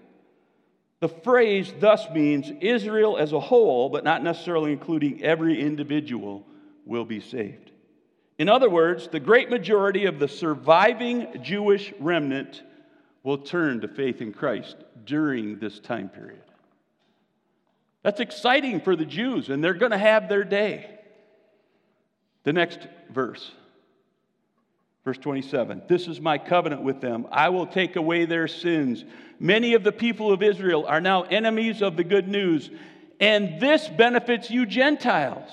[1.00, 6.46] The phrase thus means Israel as a whole, but not necessarily including every individual,
[6.87, 7.70] will be saved.
[8.38, 12.62] In other words, the great majority of the surviving Jewish remnant
[13.22, 16.42] will turn to faith in Christ during this time period.
[18.02, 20.96] That's exciting for the Jews, and they're going to have their day.
[22.47, 22.79] The next
[23.11, 23.51] verse,
[25.05, 27.27] verse 27 This is my covenant with them.
[27.33, 29.05] I will take away their sins.
[29.41, 32.71] Many of the people of Israel are now enemies of the good news,
[33.19, 35.51] and this benefits you Gentiles.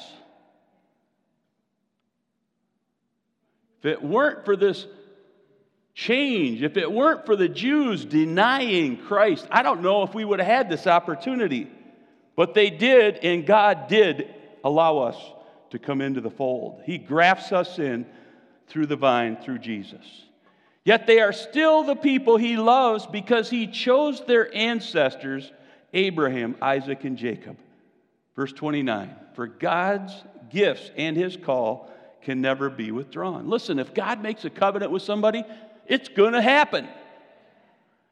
[3.79, 4.85] If it weren't for this
[5.95, 10.39] change, if it weren't for the Jews denying Christ, I don't know if we would
[10.39, 11.71] have had this opportunity.
[12.35, 14.31] But they did, and God did
[14.63, 15.17] allow us
[15.73, 16.81] to come into the fold.
[16.85, 18.05] He grafts us in
[18.67, 20.05] through the vine, through Jesus.
[20.85, 25.51] Yet they are still the people he loves because he chose their ancestors,
[25.93, 27.57] Abraham, Isaac, and Jacob.
[28.35, 30.13] Verse 29 For God's
[30.49, 33.49] gifts and his call can never be withdrawn.
[33.49, 35.43] Listen, if God makes a covenant with somebody,
[35.85, 36.87] it's going to happen.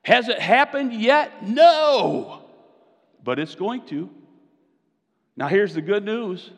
[0.04, 1.48] Has it happened yet?
[1.48, 2.42] No
[3.24, 4.10] but it's going to.
[5.36, 6.52] Now, here's the good news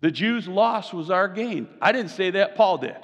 [0.00, 1.68] the Jews' loss was our gain.
[1.80, 2.96] I didn't say that, Paul did.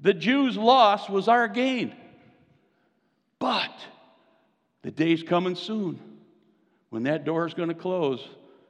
[0.00, 1.94] The Jews' loss was our gain.
[3.38, 3.72] But
[4.82, 5.98] the day's coming soon
[6.90, 8.26] when that door is going to close.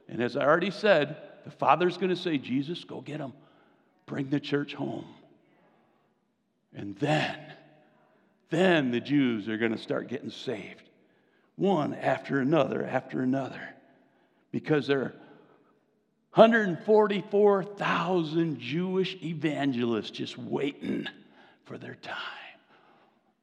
[0.07, 3.33] And as I already said, the Father's going to say, Jesus, go get them.
[4.05, 5.05] Bring the church home.
[6.73, 7.37] And then,
[8.49, 10.83] then the Jews are going to start getting saved
[11.55, 13.61] one after another after another
[14.51, 15.15] because there are
[16.35, 21.07] 144,000 Jewish evangelists just waiting
[21.63, 22.17] for their time.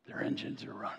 [0.06, 0.98] Their engines are running,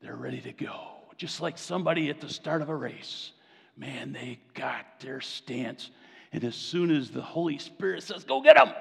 [0.00, 0.92] they're ready to go.
[1.16, 3.30] Just like somebody at the start of a race.
[3.76, 5.90] Man, they got their stance.
[6.32, 8.72] And as soon as the Holy Spirit says, go get them,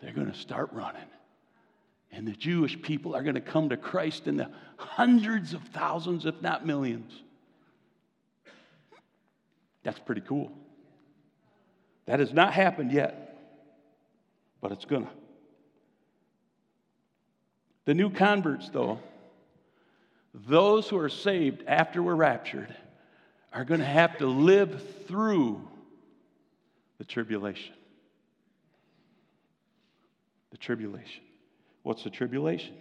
[0.00, 1.00] they're going to start running.
[2.10, 6.26] And the Jewish people are going to come to Christ in the hundreds of thousands,
[6.26, 7.12] if not millions.
[9.82, 10.50] That's pretty cool.
[12.06, 13.38] That has not happened yet,
[14.60, 15.10] but it's to.
[17.84, 19.00] The new converts, though,
[20.34, 22.74] those who are saved after we're raptured,
[23.52, 25.66] are to have to live through
[26.98, 27.74] the tribulation.
[30.50, 31.22] The tribulation.
[31.82, 32.74] What's the tribulation?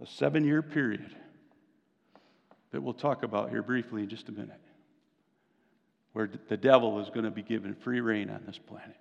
[0.00, 1.14] A seven year period
[2.72, 4.60] that we'll talk about here briefly in just a minute,
[6.16, 8.96] where the devil is going to be given free reign on this planet.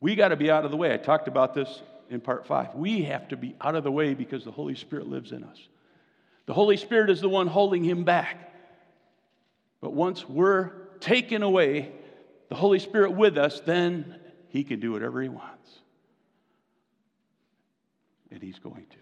[0.00, 0.94] We got to be out of the way.
[0.94, 2.74] I talked about this in part five.
[2.74, 5.58] We have to be out of the way because the Holy Spirit lives in us.
[6.46, 8.50] The Holy Spirit is the one holding him back.
[9.82, 11.92] But once we're taken away,
[12.48, 15.70] the Holy Spirit with us, then he can do whatever he wants
[18.30, 18.96] and he's going to.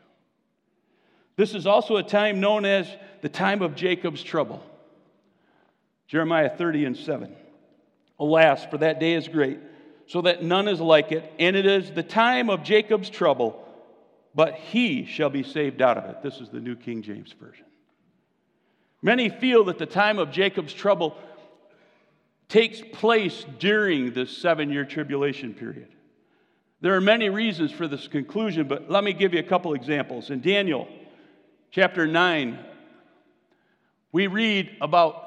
[1.37, 2.89] This is also a time known as
[3.21, 4.65] the time of Jacob's trouble.
[6.07, 7.35] Jeremiah 30 and 7.
[8.19, 9.59] Alas, for that day is great,
[10.07, 13.63] so that none is like it, and it is the time of Jacob's trouble,
[14.35, 16.23] but he shall be saved out of it.
[16.23, 17.67] This is the New King James Version.
[19.03, 21.17] Many feel that the time of Jacob's trouble
[22.49, 25.89] takes place during this seven year tribulation period.
[26.81, 30.31] There are many reasons for this conclusion, but let me give you a couple examples.
[30.31, 30.89] In Daniel
[31.71, 32.59] chapter 9,
[34.13, 35.26] we read about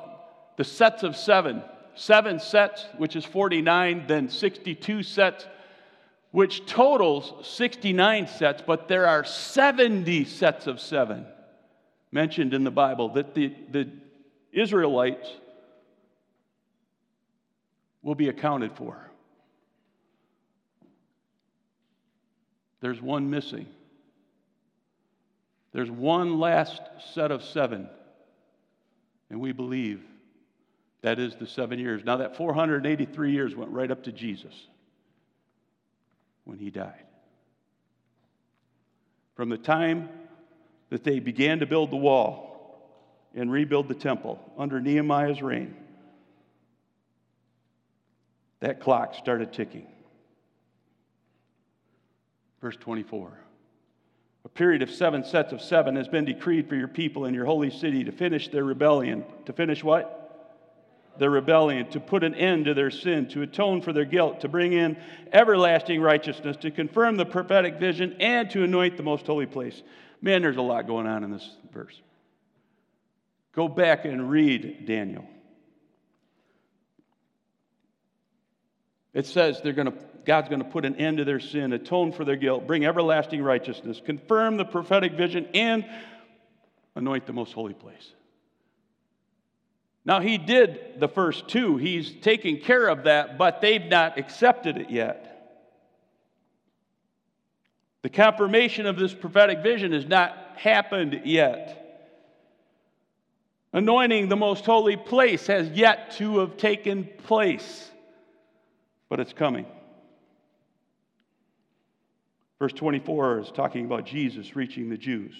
[0.59, 1.63] the sets of seven
[1.95, 5.45] seven sets, which is 49, then 62 sets,
[6.31, 11.25] which totals 69 sets, but there are 70 sets of seven
[12.11, 13.89] mentioned in the Bible that the, the
[14.51, 15.29] Israelites
[18.01, 19.11] will be accounted for.
[22.81, 23.67] There's one missing.
[25.73, 26.81] There's one last
[27.13, 27.89] set of seven,
[29.29, 30.01] and we believe
[31.01, 32.03] that is the seven years.
[32.03, 34.53] Now, that 483 years went right up to Jesus
[36.43, 37.05] when he died.
[39.35, 40.09] From the time
[40.89, 42.47] that they began to build the wall
[43.33, 45.75] and rebuild the temple under Nehemiah's reign,
[48.59, 49.87] that clock started ticking.
[52.61, 53.39] Verse 24.
[54.43, 57.45] A period of seven sets of seven has been decreed for your people in your
[57.45, 59.23] holy city to finish their rebellion.
[59.45, 60.28] To finish what?
[61.19, 64.47] Their rebellion, to put an end to their sin, to atone for their guilt, to
[64.47, 64.97] bring in
[65.31, 69.81] everlasting righteousness, to confirm the prophetic vision, and to anoint the most holy place.
[70.21, 71.99] Man, there's a lot going on in this verse.
[73.53, 75.25] Go back and read Daniel.
[79.13, 82.11] It says they're going to, God's going to put an end to their sin, atone
[82.11, 85.85] for their guilt, bring everlasting righteousness, confirm the prophetic vision, and
[86.95, 88.13] anoint the most holy place.
[90.09, 94.75] Now, he did the first two, he's taking care of that, but they've not accepted
[94.75, 95.53] it yet.
[98.01, 102.09] The confirmation of this prophetic vision has not happened yet.
[103.71, 107.91] Anointing the most holy place has yet to have taken place,
[109.09, 109.67] but it's coming.
[112.57, 115.35] Verse 24 is talking about Jesus reaching the Jews.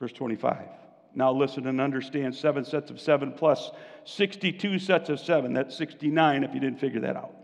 [0.00, 0.70] Verse 25.
[1.18, 3.72] Now listen and understand seven sets of seven plus
[4.04, 5.52] 62 sets of seven.
[5.52, 7.34] That's 69 if you didn't figure that out.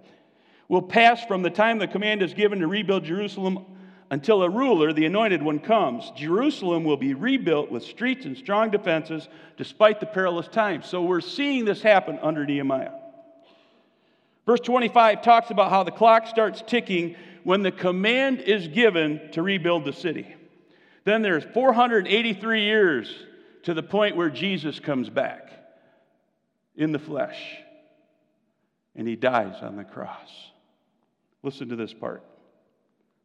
[0.69, 3.67] Will pass from the time the command is given to rebuild Jerusalem
[4.13, 6.13] until a ruler, the anointed one, comes.
[6.15, 10.87] Jerusalem will be rebuilt with streets and strong defenses despite the perilous times.
[10.87, 12.93] So we're seeing this happen under Nehemiah.
[14.47, 19.43] Verse 25 talks about how the clock starts ticking when the command is given to
[19.43, 20.33] rebuild the city.
[21.03, 23.13] Then there's 483 years
[23.65, 25.51] to the point where Jesus comes back
[26.77, 27.59] in the flesh
[28.95, 30.31] and he dies on the cross.
[31.43, 32.23] Listen to this part.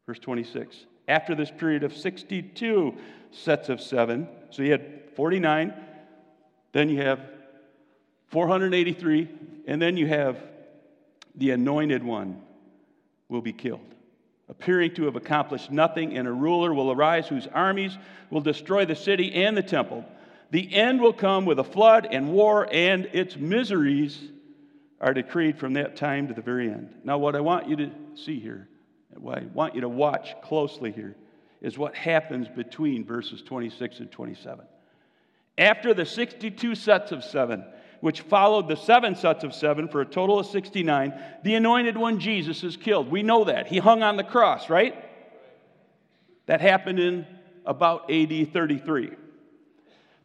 [0.05, 0.85] Verse 26.
[1.07, 2.95] After this period of 62
[3.31, 5.73] sets of seven, so you had 49,
[6.71, 7.19] then you have
[8.27, 9.27] 483,
[9.67, 10.37] and then you have
[11.35, 12.41] the anointed one
[13.27, 13.95] will be killed,
[14.47, 17.97] appearing to have accomplished nothing, and a ruler will arise whose armies
[18.29, 20.05] will destroy the city and the temple.
[20.51, 24.19] The end will come with a flood and war, and its miseries
[24.99, 26.93] are decreed from that time to the very end.
[27.03, 28.67] Now, what I want you to see here,
[29.15, 31.15] what I want you to watch closely here,
[31.61, 34.65] is what happens between verses 26 and 27.
[35.57, 37.65] After the 62 sets of seven,
[37.99, 42.19] which followed the seven sets of seven for a total of 69, the anointed one,
[42.19, 43.11] Jesus, is killed.
[43.11, 43.67] We know that.
[43.67, 44.95] He hung on the cross, right?
[46.45, 47.27] That happened in
[47.65, 49.11] about AD 33.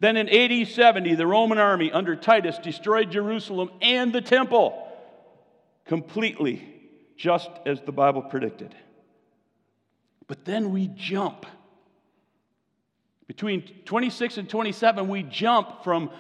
[0.01, 4.81] Then in AD 70, the Roman army under Titus destroyed Jerusalem and the temple
[5.85, 6.63] completely,
[7.17, 8.75] just as the Bible predicted.
[10.27, 11.47] But then we jump.
[13.27, 16.11] Between 26 and 27, we jump from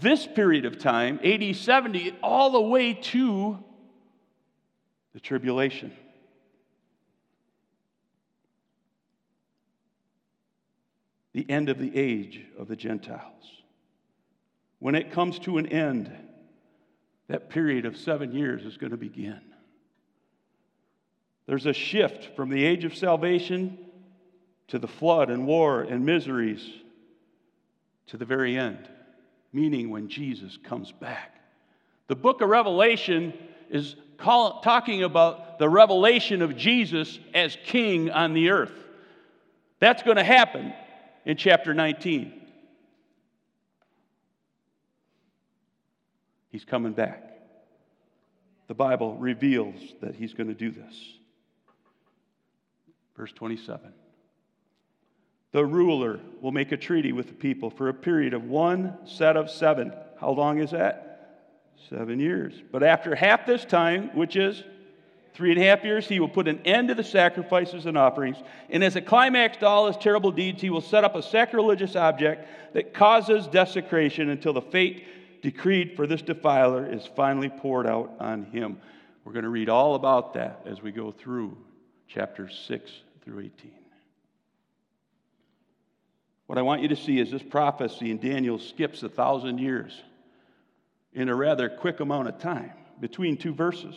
[0.00, 3.58] this period of time, AD 70, all the way to
[5.12, 5.92] the tribulation.
[11.32, 13.44] The end of the age of the Gentiles.
[14.78, 16.10] When it comes to an end,
[17.28, 19.40] that period of seven years is going to begin.
[21.46, 23.78] There's a shift from the age of salvation
[24.68, 26.68] to the flood and war and miseries
[28.06, 28.88] to the very end,
[29.52, 31.40] meaning when Jesus comes back.
[32.08, 33.32] The book of Revelation
[33.68, 38.72] is call, talking about the revelation of Jesus as king on the earth.
[39.78, 40.72] That's going to happen
[41.24, 42.32] in chapter 19.
[46.50, 47.24] He's coming back.
[48.68, 50.94] The Bible reveals that he's going to do this.
[53.16, 53.92] Verse 27.
[55.52, 59.36] The ruler will make a treaty with the people for a period of one set
[59.36, 59.92] of seven.
[60.20, 61.48] How long is that?
[61.88, 62.54] Seven years.
[62.70, 64.62] But after half this time, which is
[65.34, 68.36] three and a half years, he will put an end to the sacrifices and offerings.
[68.68, 71.96] And as a climax to all his terrible deeds, he will set up a sacrilegious
[71.96, 75.04] object that causes desecration until the fate
[75.42, 78.78] decreed for this defiler is finally poured out on him.
[79.24, 81.56] We're going to read all about that as we go through
[82.08, 82.90] chapters 6
[83.24, 83.72] through 18.
[86.46, 90.02] What I want you to see is this prophecy in Daniel skips a thousand years
[91.12, 93.94] in a rather quick amount of time between two verses.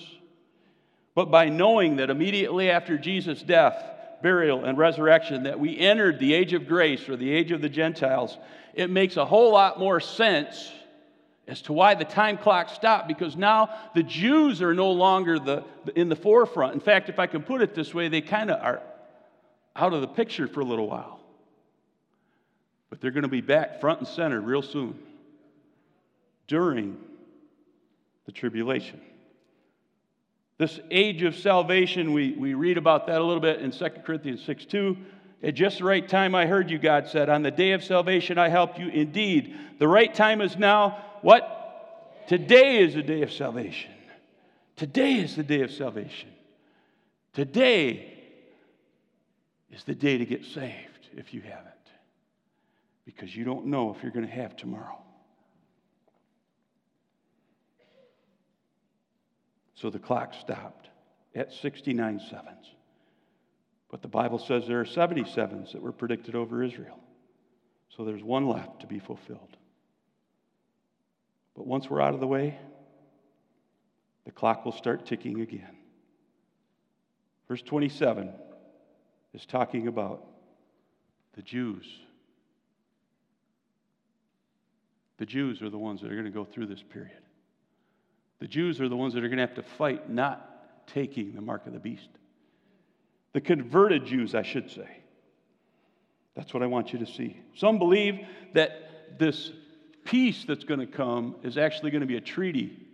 [1.15, 3.83] But by knowing that immediately after Jesus' death,
[4.21, 7.69] burial, and resurrection, that we entered the age of grace or the age of the
[7.69, 8.37] Gentiles,
[8.73, 10.71] it makes a whole lot more sense
[11.47, 15.63] as to why the time clock stopped because now the Jews are no longer the,
[15.95, 16.73] in the forefront.
[16.73, 18.81] In fact, if I can put it this way, they kind of are
[19.75, 21.19] out of the picture for a little while.
[22.89, 24.97] But they're going to be back front and center real soon
[26.47, 26.97] during
[28.25, 29.01] the tribulation.
[30.57, 34.43] This age of salvation, we, we read about that a little bit in 2 Corinthians
[34.43, 34.97] 6 2.
[35.43, 38.37] At just the right time, I heard you, God said, On the day of salvation,
[38.37, 38.87] I helped you.
[38.87, 41.03] Indeed, the right time is now.
[41.21, 42.25] What?
[42.27, 43.91] Today is the day of salvation.
[44.77, 46.29] Today is the day of salvation.
[47.33, 48.13] Today
[49.71, 51.67] is the day to get saved if you haven't,
[53.05, 55.02] because you don't know if you're going to have tomorrow.
[59.75, 60.89] So the clock stopped
[61.35, 62.67] at 69 sevens.
[63.89, 66.99] But the Bible says there are 77s that were predicted over Israel.
[67.95, 69.55] So there's one left to be fulfilled.
[71.55, 72.57] But once we're out of the way,
[74.25, 75.77] the clock will start ticking again.
[77.47, 78.33] Verse 27
[79.33, 80.25] is talking about
[81.35, 81.85] the Jews.
[85.17, 87.22] The Jews are the ones that are going to go through this period.
[88.43, 91.39] The Jews are the ones that are going to have to fight not taking the
[91.39, 92.09] mark of the beast.
[93.31, 94.97] The converted Jews, I should say.
[96.35, 97.39] That's what I want you to see.
[97.55, 98.19] Some believe
[98.53, 99.53] that this
[100.03, 102.85] peace that's going to come is actually going to be a treaty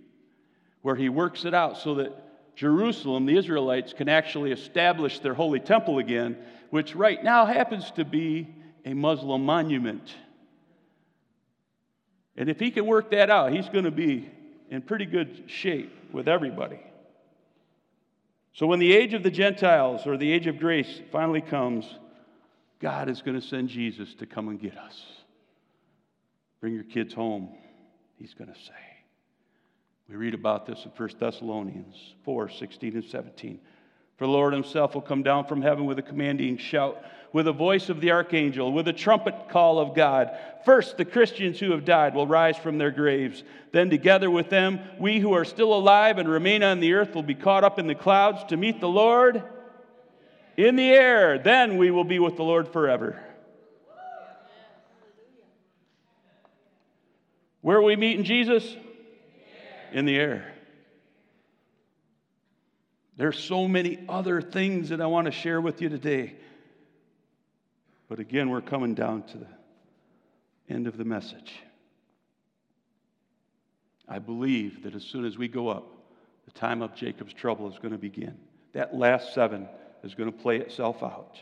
[0.84, 5.60] where he works it out so that Jerusalem, the Israelites, can actually establish their holy
[5.60, 6.38] temple again,
[6.70, 8.54] which right now happens to be
[8.86, 10.14] a Muslim monument.
[12.38, 14.30] And if he can work that out, he's going to be
[14.70, 16.80] in pretty good shape with everybody.
[18.54, 21.86] So when the age of the Gentiles or the age of grace finally comes,
[22.80, 25.02] God is going to send Jesus to come and get us.
[26.62, 27.50] Bring your kids home,
[28.18, 28.74] he's going to say.
[30.10, 31.96] We read about this in 1 Thessalonians
[32.26, 33.60] 4 16 and 17.
[34.18, 37.02] For the Lord himself will come down from heaven with a commanding shout,
[37.32, 40.32] with a voice of the archangel, with a trumpet call of God.
[40.66, 43.44] First, the Christians who have died will rise from their graves.
[43.72, 47.24] Then, together with them, we who are still alive and remain on the earth will
[47.24, 49.44] be caught up in the clouds to meet the Lord
[50.58, 51.38] in the air.
[51.38, 53.22] Then we will be with the Lord forever.
[57.62, 58.76] Where are we meeting Jesus?
[59.92, 60.54] In the air.
[63.18, 66.36] There's so many other things that I want to share with you today.
[68.10, 69.48] But again, we're coming down to the
[70.68, 71.54] end of the message.
[74.08, 75.86] I believe that as soon as we go up,
[76.46, 78.36] the time of Jacob's trouble is going to begin.
[78.74, 79.70] That last seven
[80.04, 81.40] is going to play itself out.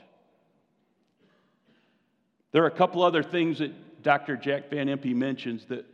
[2.51, 4.36] There are a couple other things that Dr.
[4.36, 5.86] Jack Van Impe mentions that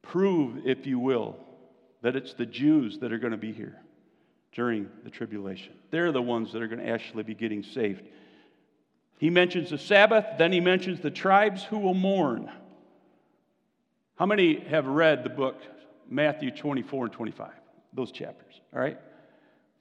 [0.00, 1.36] prove, if you will,
[2.00, 3.76] that it's the Jews that are going to be here
[4.52, 5.74] during the tribulation.
[5.90, 8.02] They're the ones that are going to actually be getting saved.
[9.20, 12.50] He mentions the Sabbath, then he mentions the tribes who will mourn.
[14.16, 15.60] How many have read the book
[16.08, 17.50] Matthew 24 and 25?
[17.92, 18.98] Those chapters, all right?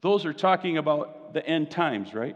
[0.02, 2.36] Those are talking about the end times, right?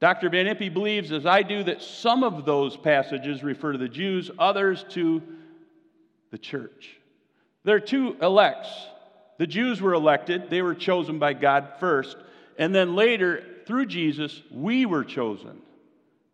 [0.00, 0.30] Dr.
[0.30, 4.32] Van Impe believes, as I do, that some of those passages refer to the Jews,
[4.36, 5.22] others to
[6.32, 6.98] the church.
[7.62, 8.68] There are two elects.
[9.38, 12.16] The Jews were elected, they were chosen by God first.
[12.58, 15.60] And then later, through Jesus, we were chosen.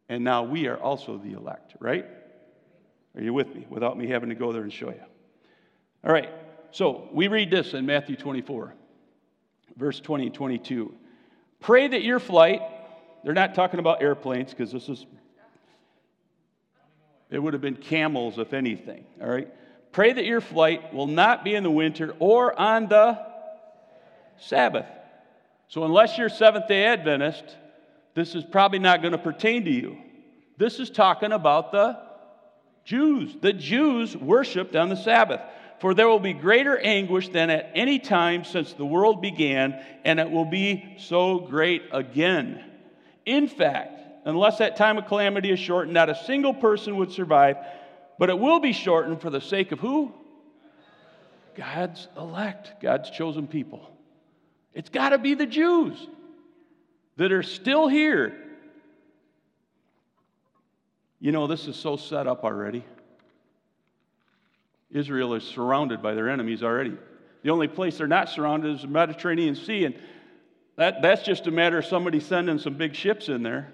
[0.08, 2.06] And now we are also the elect, right?
[3.16, 5.02] Are you with me without me having to go there and show you?
[6.04, 6.30] All right,
[6.70, 8.74] so we read this in Matthew 24,
[9.76, 10.94] verse 20 and 22.
[11.58, 12.62] Pray that your flight,
[13.24, 15.04] they're not talking about airplanes because this is,
[17.30, 19.48] it would have been camels if anything, all right?
[19.90, 23.18] Pray that your flight will not be in the winter or on the
[24.38, 24.86] Sabbath.
[25.74, 27.42] So, unless you're Seventh day Adventist,
[28.14, 29.98] this is probably not going to pertain to you.
[30.56, 31.98] This is talking about the
[32.84, 33.36] Jews.
[33.40, 35.40] The Jews worshiped on the Sabbath.
[35.80, 40.20] For there will be greater anguish than at any time since the world began, and
[40.20, 42.62] it will be so great again.
[43.26, 47.56] In fact, unless that time of calamity is shortened, not a single person would survive,
[48.20, 50.14] but it will be shortened for the sake of who?
[51.56, 53.90] God's elect, God's chosen people.
[54.74, 56.06] It's got to be the Jews
[57.16, 58.34] that are still here.
[61.20, 62.84] You know, this is so set up already.
[64.90, 66.96] Israel is surrounded by their enemies already.
[67.42, 69.98] The only place they're not surrounded is the Mediterranean Sea, and
[70.76, 73.72] that, that's just a matter of somebody sending some big ships in there.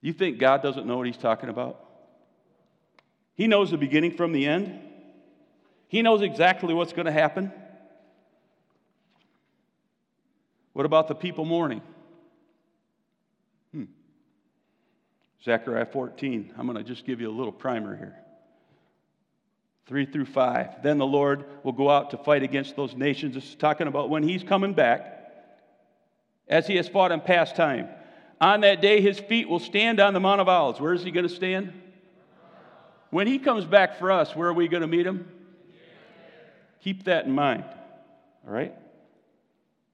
[0.00, 1.82] You think God doesn't know what He's talking about?
[3.34, 4.80] He knows the beginning from the end.
[5.88, 7.52] He knows exactly what's going to happen.
[10.72, 11.80] What about the people mourning?
[13.72, 13.84] Hmm.
[15.44, 16.52] Zechariah 14.
[16.58, 18.16] I'm going to just give you a little primer here.
[19.86, 20.82] 3 through 5.
[20.82, 23.36] Then the Lord will go out to fight against those nations.
[23.36, 25.12] This is talking about when he's coming back,
[26.48, 27.88] as he has fought in past time.
[28.40, 30.80] On that day, his feet will stand on the Mount of Olives.
[30.80, 31.72] Where is he going to stand?
[33.10, 35.26] When he comes back for us, where are we going to meet him?
[36.82, 37.64] Keep that in mind.
[38.46, 38.74] All right?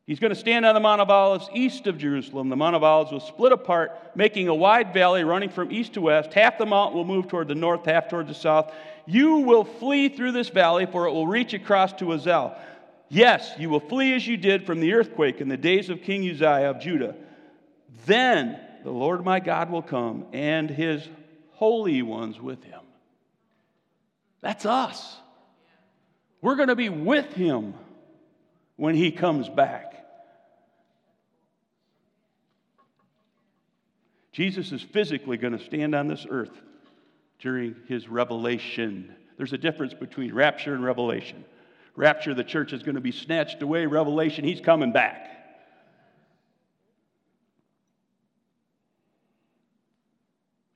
[0.07, 2.49] He's going to stand on the Mount of Olives east of Jerusalem.
[2.49, 6.01] The Mount of Olives will split apart, making a wide valley running from east to
[6.01, 6.35] west.
[6.35, 8.72] Half the mountain will move toward the north, half toward the south.
[9.07, 12.57] You will flee through this valley, for it will reach across to Azel.
[13.09, 16.28] Yes, you will flee as you did from the earthquake in the days of King
[16.28, 17.14] Uzziah of Judah.
[18.07, 21.09] Then the Lord my God will come, and his
[21.53, 22.80] holy ones with him.
[24.41, 25.16] That's us.
[26.43, 27.74] We're going to be with him
[28.76, 29.95] when he comes back.
[34.32, 36.51] Jesus is physically going to stand on this earth
[37.38, 39.14] during his revelation.
[39.36, 41.45] There's a difference between rapture and revelation.
[41.95, 43.86] Rapture, the church is going to be snatched away.
[43.86, 45.28] Revelation, he's coming back.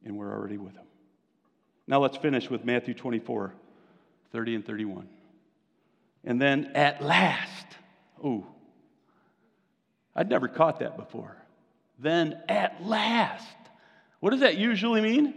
[0.04, 0.84] And we're already with him.
[1.88, 3.52] Now let's finish with Matthew 24
[4.32, 5.08] 30 and 31.
[6.26, 7.66] And then at last,
[8.22, 8.46] oh,
[10.14, 11.36] I'd never caught that before
[11.98, 13.44] then at last.
[14.20, 15.34] What does that usually mean?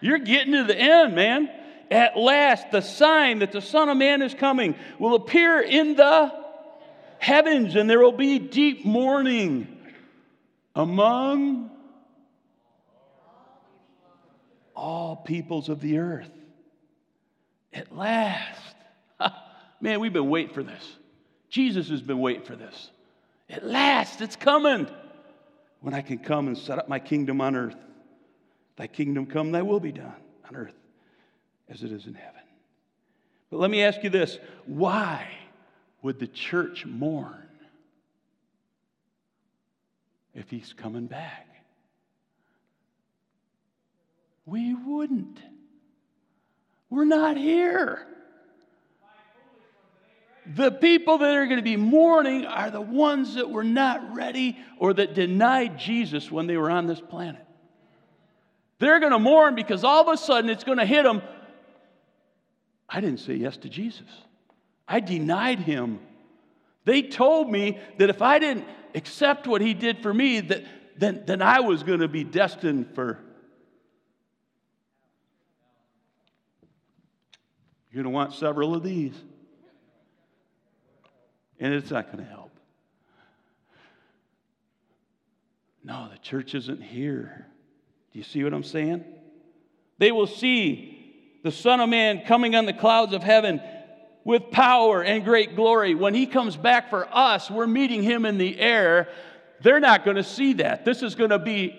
[0.00, 1.50] You're getting to the end, man.
[1.90, 6.32] At last, the sign that the Son of Man is coming will appear in the
[7.18, 9.68] heavens, and there will be deep mourning
[10.74, 11.70] among
[14.74, 16.30] all peoples of the earth.
[17.72, 18.73] At last.
[19.84, 20.96] Man, we've been waiting for this.
[21.50, 22.90] Jesus has been waiting for this.
[23.50, 24.88] At last, it's coming
[25.82, 27.76] when I can come and set up my kingdom on earth.
[28.76, 30.14] Thy kingdom come, thy will be done
[30.48, 30.74] on earth
[31.68, 32.40] as it is in heaven.
[33.50, 35.28] But let me ask you this why
[36.00, 37.46] would the church mourn
[40.34, 41.46] if he's coming back?
[44.46, 45.38] We wouldn't.
[46.88, 48.06] We're not here.
[50.46, 54.58] The people that are going to be mourning are the ones that were not ready
[54.78, 57.44] or that denied Jesus when they were on this planet.
[58.78, 61.22] They're going to mourn because all of a sudden it's going to hit them.
[62.88, 64.08] I didn't say yes to Jesus,
[64.86, 66.00] I denied him.
[66.84, 70.64] They told me that if I didn't accept what he did for me, that,
[70.98, 73.18] then, then I was going to be destined for.
[77.90, 79.14] You're going to want several of these
[81.64, 82.50] and it's not going to help.
[85.82, 87.46] No, the church isn't here.
[88.12, 89.02] Do you see what I'm saying?
[89.96, 93.62] They will see the Son of Man coming on the clouds of heaven
[94.24, 95.94] with power and great glory.
[95.94, 99.08] When he comes back for us, we're meeting him in the air.
[99.62, 100.84] They're not going to see that.
[100.84, 101.74] This is going to be,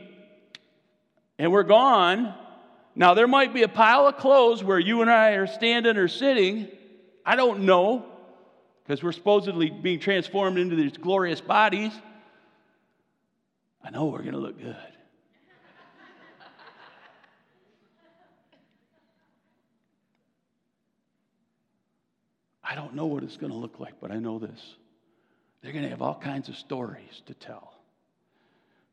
[1.37, 2.33] and we're gone.
[2.95, 6.07] Now, there might be a pile of clothes where you and I are standing or
[6.07, 6.69] sitting.
[7.23, 8.14] I don't know
[8.85, 11.91] because we're supposedly being transformed into these glorious bodies.
[13.83, 14.75] I know we're going to look good.
[22.63, 24.75] I don't know what it's going to look like, but I know this.
[25.61, 27.73] They're going to have all kinds of stories to tell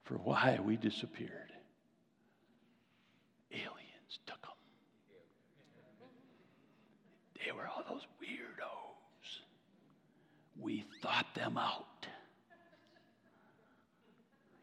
[0.04, 1.30] for why we disappeared.
[3.50, 4.50] Aliens took them.
[7.44, 7.71] They were.
[10.62, 12.06] We thought them out.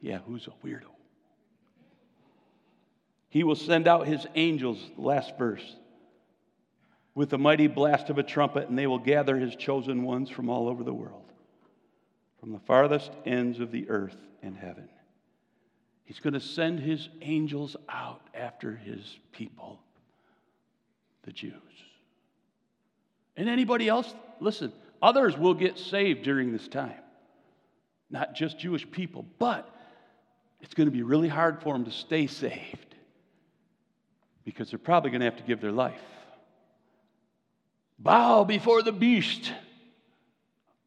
[0.01, 0.85] Yeah, who's a weirdo?
[3.29, 5.75] He will send out his angels, last verse,
[7.13, 10.49] with the mighty blast of a trumpet, and they will gather his chosen ones from
[10.49, 11.25] all over the world,
[12.39, 14.87] from the farthest ends of the earth and heaven.
[16.05, 19.79] He's going to send his angels out after his people,
[21.23, 21.53] the Jews.
[23.37, 24.71] And anybody else, listen,
[25.01, 26.93] others will get saved during this time.
[28.09, 29.69] Not just Jewish people, but
[30.61, 32.95] it's going to be really hard for them to stay saved
[34.43, 36.01] because they're probably going to have to give their life.
[37.99, 39.51] Bow before the beast,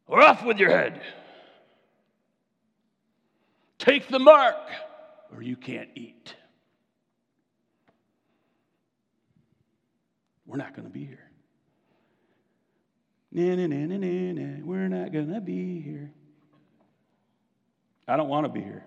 [0.07, 1.01] or off with your head.
[3.77, 4.57] Take the mark,
[5.33, 6.35] or you can't eat.
[10.45, 11.29] We're not going to be here.
[13.33, 14.63] Na, na, na, na, na.
[14.63, 16.11] We're not to be here.
[18.07, 18.85] I don't want to be here.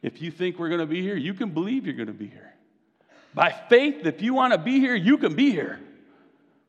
[0.00, 2.54] If you think we're to be here, you can believe you're to be here.
[3.34, 5.80] By faith, if you want to be here, you can be here.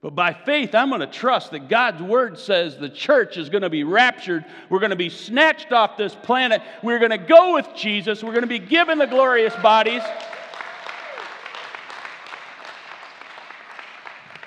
[0.02, 3.62] But by faith, I'm going to trust that God's word says the church is going
[3.62, 4.44] to be raptured.
[4.70, 6.62] We're going to be snatched off this planet.
[6.84, 8.22] We're going to go with Jesus.
[8.22, 10.04] We're going to be given the glorious bodies.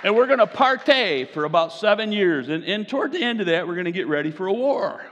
[0.06, 2.48] And we're going to partay for about seven years.
[2.48, 5.04] And, and toward the end of that, we're going to get ready for a war.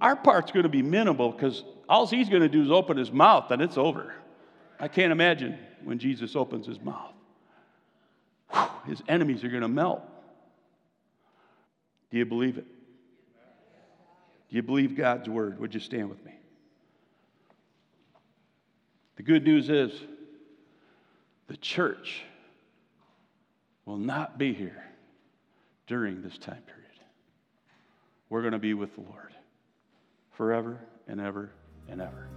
[0.00, 3.12] Our part's going to be minimal because all he's going to do is open his
[3.12, 4.12] mouth and it's over.
[4.80, 7.12] I can't imagine when Jesus opens his mouth.
[8.50, 10.02] Whew, his enemies are going to melt.
[12.10, 12.66] Do you believe it?
[14.48, 15.60] Do you believe God's word?
[15.60, 16.34] Would you stand with me?
[19.18, 19.92] The good news is
[21.46, 22.24] the church
[23.84, 24.84] will not be here
[25.86, 26.80] during this time period.
[28.28, 29.34] We're going to be with the Lord
[30.30, 30.78] forever
[31.08, 31.50] and ever
[31.88, 32.28] and ever.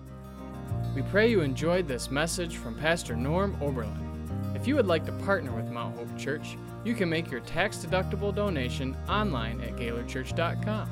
[0.96, 4.10] We pray you enjoyed this message from Pastor Norm Oberlin.
[4.56, 7.78] If you would like to partner with Mount Hope Church, you can make your tax
[7.78, 10.90] deductible donation online at GaylorChurch.com.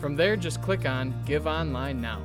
[0.00, 2.22] From there, just click on Give Online Now.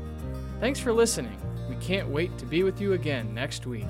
[0.60, 1.38] Thanks for listening.
[1.70, 3.88] We can't wait to be with you again next week.